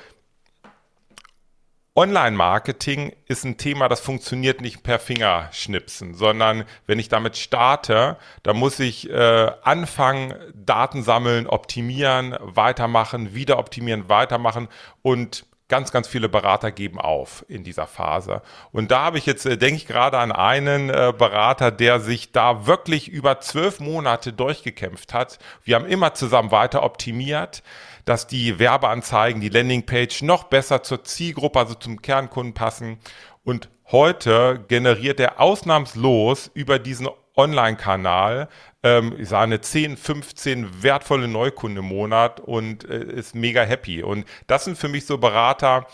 Online-Marketing 1.97 3.13
ist 3.27 3.45
ein 3.45 3.57
Thema, 3.57 3.89
das 3.89 4.01
funktioniert 4.01 4.61
nicht 4.61 4.85
per 4.85 5.01
Fingerschnipsen, 5.01 6.15
sondern 6.15 6.65
wenn 6.87 7.01
ich 7.01 7.09
damit 7.09 7.37
starte, 7.37 8.17
dann 8.45 8.57
muss 8.57 8.79
ich 8.79 9.11
äh, 9.11 9.51
anfangen, 9.63 10.35
Daten 10.55 11.03
sammeln, 11.03 11.49
optimieren, 11.49 12.37
weitermachen, 12.41 13.35
wieder 13.35 13.59
optimieren, 13.59 14.09
weitermachen 14.09 14.69
und 15.03 15.45
ganz, 15.71 15.91
ganz 15.91 16.07
viele 16.07 16.29
Berater 16.29 16.71
geben 16.71 17.01
auf 17.01 17.45
in 17.49 17.65
dieser 17.65 17.87
Phase. 17.87 18.43
Und 18.73 18.91
da 18.91 19.03
habe 19.03 19.19
ich 19.19 19.27
jetzt, 19.27 19.47
äh, 19.47 19.57
denke 19.57 19.77
ich 19.77 19.87
gerade 19.87 20.19
an 20.19 20.31
einen 20.31 20.91
äh, 20.91 21.13
Berater, 21.17 21.71
der 21.71 21.99
sich 21.99 22.31
da 22.31 22.67
wirklich 22.67 23.09
über 23.09 23.41
zwölf 23.41 23.81
Monate 23.81 24.33
durchgekämpft 24.33 25.15
hat. 25.15 25.39
Wir 25.65 25.77
haben 25.77 25.87
immer 25.87 26.15
zusammen 26.15 26.51
weiter 26.51 26.83
optimiert 26.83 27.63
dass 28.05 28.27
die 28.27 28.59
Werbeanzeigen, 28.59 29.41
die 29.41 29.49
Landingpage 29.49 30.23
noch 30.23 30.45
besser 30.45 30.83
zur 30.83 31.05
Zielgruppe, 31.05 31.59
also 31.59 31.75
zum 31.75 32.03
Kernkunden 32.03 32.55
passen. 32.55 32.99
Und 33.45 33.69
heute 33.91 34.65
generiert 34.69 35.21
er 35.21 35.41
ausnahmslos 35.41 36.51
über 36.55 36.79
diesen 36.79 37.09
Online-Kanal 37.37 38.49
ähm, 38.83 39.15
ich 39.19 39.29
sage 39.29 39.61
10, 39.61 39.97
15 39.97 40.83
wertvolle 40.83 41.29
Neukunden 41.29 41.79
im 41.79 41.89
Monat 41.89 42.41
und 42.41 42.89
äh, 42.89 43.03
ist 43.03 43.35
mega 43.35 43.63
happy. 43.63 44.03
Und 44.03 44.25
das 44.47 44.65
sind 44.65 44.79
für 44.79 44.89
mich 44.89 45.07
so 45.07 45.19
Berater, 45.19 45.87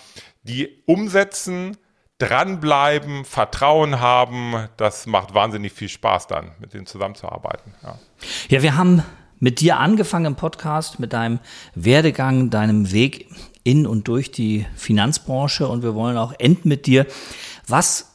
die 0.43 0.83
umsetzen, 0.87 1.77
dranbleiben, 2.19 3.25
Vertrauen 3.25 4.01
haben. 4.01 4.69
Das 4.77 5.07
macht 5.07 5.35
wahnsinnig 5.35 5.73
viel 5.73 5.89
Spaß 5.89 6.29
dann, 6.29 6.53
mit 6.61 6.75
denen 6.75 6.87
zusammenzuarbeiten. 6.87 7.75
Ja, 7.83 7.99
ja 8.49 8.63
wir 8.63 8.77
haben 8.77 9.03
mit 9.39 9.61
dir 9.61 9.79
angefangen 9.79 10.27
im 10.27 10.37
Podcast, 10.37 10.99
mit 10.99 11.13
deinem 11.13 11.41
Werdegang, 11.75 12.51
deinem 12.51 12.93
Weg 12.93 13.29
in 13.65 13.87
und 13.87 14.09
durch 14.09 14.31
die 14.31 14.67
Finanzbranche 14.77 15.67
und 15.67 15.83
wir 15.83 15.95
wollen 15.95 16.17
auch 16.17 16.33
enden 16.39 16.69
mit 16.69 16.87
dir. 16.87 17.07
Was 17.67 18.13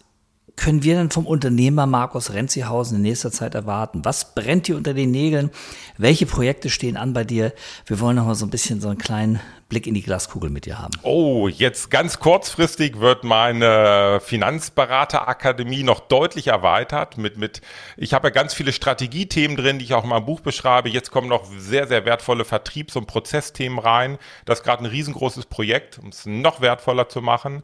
können 0.56 0.84
wir 0.84 0.96
denn 0.96 1.10
vom 1.10 1.26
Unternehmer 1.26 1.86
Markus 1.86 2.34
Renzihausen 2.34 2.98
in 2.98 3.02
nächster 3.02 3.32
Zeit 3.32 3.56
erwarten? 3.56 4.06
Was 4.06 4.36
brennt 4.36 4.68
dir 4.68 4.78
unter 4.78 4.94
den 4.94 5.12
Nägeln? 5.12 5.50
Welche 5.98 6.26
Projekte 6.26 6.70
stehen 6.70 6.98
an 6.98 7.14
bei 7.14 7.24
dir? 7.24 7.54
Wir 7.86 8.00
wollen 8.00 8.16
noch 8.16 8.28
mal 8.28 8.36
so 8.36 8.46
ein 8.46 8.52
bisschen 8.52 8.80
so 8.80 8.90
einen 8.90 8.98
kleinen 8.98 9.40
Blick 9.72 9.88
in 9.88 9.94
die 9.94 10.04
Glaskugel 10.04 10.50
mit 10.50 10.66
dir 10.66 10.80
haben. 10.80 10.92
Oh, 11.02 11.48
jetzt 11.48 11.90
ganz 11.90 12.20
kurzfristig 12.20 13.00
wird 13.00 13.24
meine 13.24 14.20
Finanzberaterakademie 14.22 15.84
noch 15.84 16.02
deutlich 16.02 16.48
erweitert 16.48 17.18
mit, 17.18 17.38
mit, 17.38 17.62
ich 17.96 18.14
habe 18.14 18.28
ja 18.28 18.32
ganz 18.34 18.54
viele 18.54 18.74
Strategiethemen 18.74 19.56
drin, 19.56 19.80
die 19.80 19.86
ich 19.86 19.94
auch 19.94 20.04
in 20.04 20.10
meinem 20.10 20.26
Buch 20.26 20.42
beschreibe. 20.42 20.90
Jetzt 20.90 21.10
kommen 21.10 21.30
noch 21.30 21.46
sehr, 21.58 21.88
sehr 21.88 22.04
wertvolle 22.04 22.44
Vertriebs- 22.44 22.98
und 22.98 23.08
Prozessthemen 23.08 23.80
rein. 23.80 24.18
Das 24.44 24.60
ist 24.60 24.66
gerade 24.66 24.84
ein 24.84 24.88
riesengroßes 24.88 25.46
Projekt, 25.46 26.00
um 26.00 26.10
es 26.10 26.26
noch 26.26 26.60
wertvoller 26.60 27.08
zu 27.08 27.22
machen. 27.22 27.64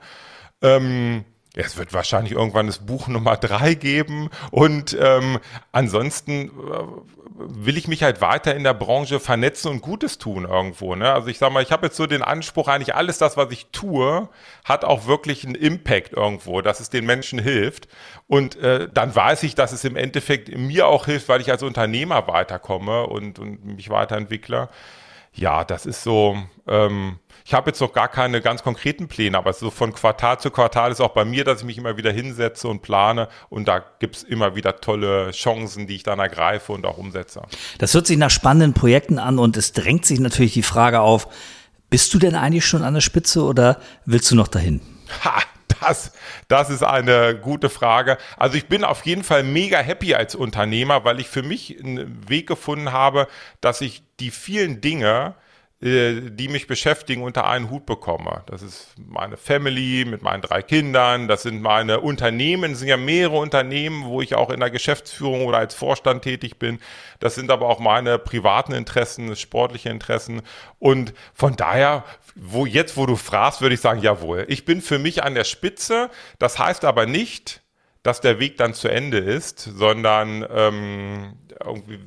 Ähm, 0.61 1.25
es 1.57 1.77
wird 1.77 1.93
wahrscheinlich 1.93 2.33
irgendwann 2.33 2.67
das 2.67 2.79
Buch 2.79 3.07
Nummer 3.07 3.37
drei 3.37 3.73
geben. 3.73 4.29
Und 4.51 4.95
ähm, 4.99 5.39
ansonsten 5.71 6.49
äh, 6.49 6.51
will 7.39 7.77
ich 7.77 7.87
mich 7.87 8.03
halt 8.03 8.21
weiter 8.21 8.55
in 8.55 8.63
der 8.63 8.73
Branche 8.73 9.19
vernetzen 9.19 9.71
und 9.71 9.81
Gutes 9.81 10.17
tun 10.17 10.45
irgendwo. 10.45 10.95
Ne? 10.95 11.11
Also 11.11 11.27
ich 11.27 11.37
sag 11.37 11.51
mal, 11.51 11.61
ich 11.63 11.71
habe 11.71 11.87
jetzt 11.87 11.97
so 11.97 12.07
den 12.07 12.21
Anspruch, 12.21 12.67
eigentlich 12.67 12.95
alles 12.95 13.17
das, 13.17 13.37
was 13.37 13.51
ich 13.51 13.67
tue, 13.71 14.29
hat 14.65 14.85
auch 14.85 15.07
wirklich 15.07 15.45
einen 15.45 15.55
Impact 15.55 16.13
irgendwo, 16.13 16.61
dass 16.61 16.79
es 16.79 16.89
den 16.89 17.05
Menschen 17.05 17.39
hilft. 17.39 17.87
Und 18.27 18.55
äh, 18.57 18.87
dann 18.91 19.15
weiß 19.15 19.43
ich, 19.43 19.55
dass 19.55 19.71
es 19.71 19.83
im 19.83 19.95
Endeffekt 19.95 20.55
mir 20.55 20.87
auch 20.87 21.05
hilft, 21.05 21.29
weil 21.29 21.41
ich 21.41 21.51
als 21.51 21.63
Unternehmer 21.63 22.27
weiterkomme 22.27 23.07
und, 23.07 23.39
und 23.39 23.65
mich 23.65 23.89
weiterentwickle. 23.89 24.69
Ja, 25.37 25.63
das 25.63 25.85
ist 25.85 26.03
so. 26.03 26.37
Ähm, 26.67 27.19
ich 27.45 27.53
habe 27.53 27.69
jetzt 27.69 27.79
noch 27.79 27.93
gar 27.93 28.09
keine 28.09 28.41
ganz 28.41 28.61
konkreten 28.63 29.07
Pläne, 29.07 29.37
aber 29.37 29.53
so 29.53 29.69
von 29.69 29.93
Quartal 29.93 30.39
zu 30.39 30.51
Quartal 30.51 30.91
ist 30.91 30.99
auch 30.99 31.13
bei 31.13 31.23
mir, 31.23 31.45
dass 31.45 31.59
ich 31.59 31.65
mich 31.65 31.77
immer 31.77 31.95
wieder 31.95 32.11
hinsetze 32.11 32.67
und 32.67 32.81
plane 32.81 33.29
und 33.49 33.67
da 33.67 33.81
gibt 33.99 34.17
es 34.17 34.23
immer 34.23 34.55
wieder 34.55 34.81
tolle 34.81 35.31
Chancen, 35.31 35.87
die 35.87 35.95
ich 35.95 36.03
dann 36.03 36.19
ergreife 36.19 36.73
und 36.73 36.85
auch 36.85 36.97
umsetze. 36.97 37.43
Das 37.77 37.93
hört 37.93 38.07
sich 38.07 38.17
nach 38.17 38.31
spannenden 38.31 38.73
Projekten 38.73 39.17
an 39.19 39.39
und 39.39 39.55
es 39.55 39.71
drängt 39.71 40.05
sich 40.05 40.19
natürlich 40.19 40.53
die 40.53 40.63
Frage 40.63 40.99
auf, 40.99 41.29
bist 41.89 42.13
du 42.13 42.19
denn 42.19 42.35
eigentlich 42.35 42.65
schon 42.65 42.83
an 42.83 42.95
der 42.95 43.01
Spitze 43.01 43.43
oder 43.43 43.79
willst 44.05 44.29
du 44.29 44.35
noch 44.35 44.49
dahin? 44.49 44.81
Ha, 45.23 45.41
Das, 45.81 46.11
das 46.47 46.69
ist 46.69 46.83
eine 46.83 47.37
gute 47.37 47.69
Frage. 47.69 48.17
Also 48.37 48.57
ich 48.57 48.67
bin 48.67 48.83
auf 48.83 49.05
jeden 49.05 49.23
Fall 49.23 49.43
mega 49.43 49.79
happy 49.79 50.15
als 50.15 50.35
Unternehmer, 50.35 51.03
weil 51.03 51.19
ich 51.19 51.27
für 51.27 51.43
mich 51.43 51.79
einen 51.79 52.29
Weg 52.29 52.47
gefunden 52.47 52.91
habe, 52.91 53.27
dass 53.61 53.81
ich 53.81 54.03
die 54.19 54.31
vielen 54.31 54.81
Dinge, 54.81 55.35
die 55.79 56.47
mich 56.47 56.65
beschäftigen, 56.65 57.21
unter 57.21 57.45
einen 57.45 57.69
Hut 57.69 57.85
bekomme. 57.85 58.41
Das 58.47 58.63
ist 58.63 58.95
meine 58.97 59.37
Family 59.37 60.05
mit 60.05 60.23
meinen 60.23 60.41
drei 60.41 60.63
Kindern, 60.63 61.27
das 61.27 61.43
sind 61.43 61.61
meine 61.61 61.99
Unternehmen, 61.99 62.71
das 62.71 62.79
sind 62.79 62.87
ja 62.87 62.97
mehrere 62.97 63.37
Unternehmen, 63.37 64.05
wo 64.05 64.21
ich 64.23 64.33
auch 64.33 64.49
in 64.49 64.59
der 64.59 64.71
Geschäftsführung 64.71 65.45
oder 65.45 65.59
als 65.59 65.75
Vorstand 65.75 66.23
tätig 66.23 66.57
bin. 66.57 66.79
Das 67.19 67.35
sind 67.35 67.51
aber 67.51 67.67
auch 67.67 67.79
meine 67.79 68.17
privaten 68.17 68.73
Interessen, 68.73 69.35
sportliche 69.35 69.89
Interessen. 69.89 70.41
Und 70.79 71.13
von 71.35 71.55
daher, 71.55 72.05
wo 72.35 72.65
jetzt, 72.65 72.97
wo 72.97 73.05
du 73.05 73.15
fragst, 73.15 73.61
würde 73.61 73.75
ich 73.75 73.81
sagen, 73.81 74.01
jawohl. 74.01 74.45
Ich 74.47 74.65
bin 74.65 74.81
für 74.81 74.97
mich 74.97 75.23
an 75.23 75.35
der 75.35 75.43
Spitze. 75.43 76.09
Das 76.39 76.57
heißt 76.57 76.85
aber 76.85 77.05
nicht, 77.05 77.61
dass 78.01 78.19
der 78.19 78.39
Weg 78.39 78.57
dann 78.57 78.73
zu 78.73 78.87
Ende 78.87 79.19
ist, 79.19 79.59
sondern 79.59 80.43
ähm, 80.49 81.33
irgendwie 81.63 81.99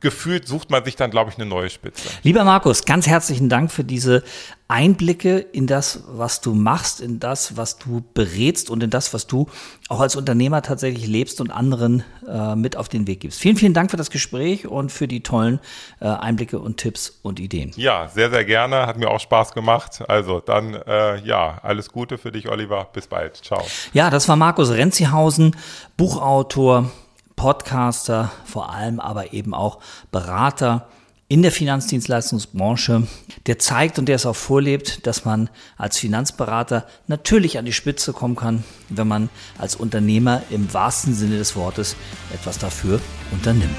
gefühlt 0.00 0.46
sucht 0.46 0.70
man 0.70 0.84
sich 0.84 0.96
dann, 0.96 1.10
glaube 1.10 1.30
ich, 1.30 1.38
eine 1.38 1.46
neue 1.46 1.70
Spitze. 1.70 2.08
Lieber 2.22 2.44
Markus, 2.44 2.84
ganz 2.84 3.06
herzlichen 3.06 3.48
Dank 3.48 3.70
für 3.70 3.84
diese 3.84 4.22
Einblicke 4.68 5.38
in 5.38 5.66
das, 5.66 6.04
was 6.08 6.42
du 6.42 6.54
machst, 6.54 7.00
in 7.00 7.20
das, 7.20 7.56
was 7.56 7.78
du 7.78 8.04
berätst 8.12 8.68
und 8.68 8.82
in 8.82 8.90
das, 8.90 9.14
was 9.14 9.26
du 9.26 9.48
auch 9.88 10.00
als 10.00 10.14
Unternehmer 10.14 10.60
tatsächlich 10.60 11.06
lebst 11.06 11.40
und 11.40 11.50
anderen 11.50 12.04
äh, 12.28 12.54
mit 12.54 12.76
auf 12.76 12.90
den 12.90 13.06
Weg 13.06 13.20
gibst. 13.20 13.40
Vielen, 13.40 13.56
vielen 13.56 13.72
Dank 13.72 13.90
für 13.90 13.96
das 13.96 14.10
Gespräch 14.10 14.66
und 14.68 14.92
für 14.92 15.08
die 15.08 15.22
tollen 15.22 15.58
äh, 16.00 16.06
Einblicke 16.06 16.58
und 16.58 16.76
Tipps 16.76 17.18
und 17.22 17.40
Ideen. 17.40 17.72
Ja, 17.76 18.08
sehr, 18.08 18.30
sehr 18.30 18.44
gerne. 18.44 18.86
Hat 18.86 18.98
mir 18.98 19.08
auch 19.08 19.20
Spaß 19.20 19.52
gemacht. 19.52 20.02
Also 20.06 20.40
dann, 20.40 20.74
äh, 20.74 21.18
ja, 21.24 21.58
alles 21.62 21.90
Gute 21.90 22.18
für 22.18 22.30
dich, 22.30 22.50
Oliver. 22.50 22.88
Bis 22.92 23.06
bald. 23.06 23.36
Ciao. 23.36 23.64
Ja, 23.94 24.10
das 24.10 24.28
war 24.28 24.36
Markus 24.36 24.70
Renzihausen, 24.70 25.56
Buchautor, 25.96 26.90
Podcaster, 27.38 28.30
vor 28.44 28.70
allem 28.70 29.00
aber 29.00 29.32
eben 29.32 29.54
auch 29.54 29.78
Berater 30.12 30.88
in 31.28 31.42
der 31.42 31.52
Finanzdienstleistungsbranche, 31.52 33.06
der 33.46 33.58
zeigt 33.58 33.98
und 33.98 34.06
der 34.06 34.16
es 34.16 34.26
auch 34.26 34.36
vorlebt, 34.36 35.06
dass 35.06 35.24
man 35.24 35.48
als 35.76 35.98
Finanzberater 35.98 36.86
natürlich 37.06 37.56
an 37.56 37.64
die 37.64 37.72
Spitze 37.72 38.12
kommen 38.12 38.34
kann, 38.34 38.64
wenn 38.88 39.08
man 39.08 39.30
als 39.56 39.76
Unternehmer 39.76 40.42
im 40.50 40.72
wahrsten 40.74 41.14
Sinne 41.14 41.38
des 41.38 41.54
Wortes 41.54 41.96
etwas 42.34 42.58
dafür 42.58 43.00
unternimmt. 43.30 43.76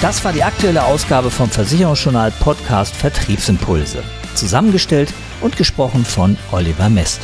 Das 0.00 0.22
war 0.24 0.32
die 0.32 0.44
aktuelle 0.44 0.84
Ausgabe 0.84 1.30
vom 1.30 1.50
Versicherungsjournal 1.50 2.30
Podcast 2.38 2.94
Vertriebsimpulse, 2.94 4.04
zusammengestellt 4.34 5.12
und 5.40 5.56
gesprochen 5.56 6.04
von 6.04 6.36
Oliver 6.52 6.90
Mest. 6.90 7.20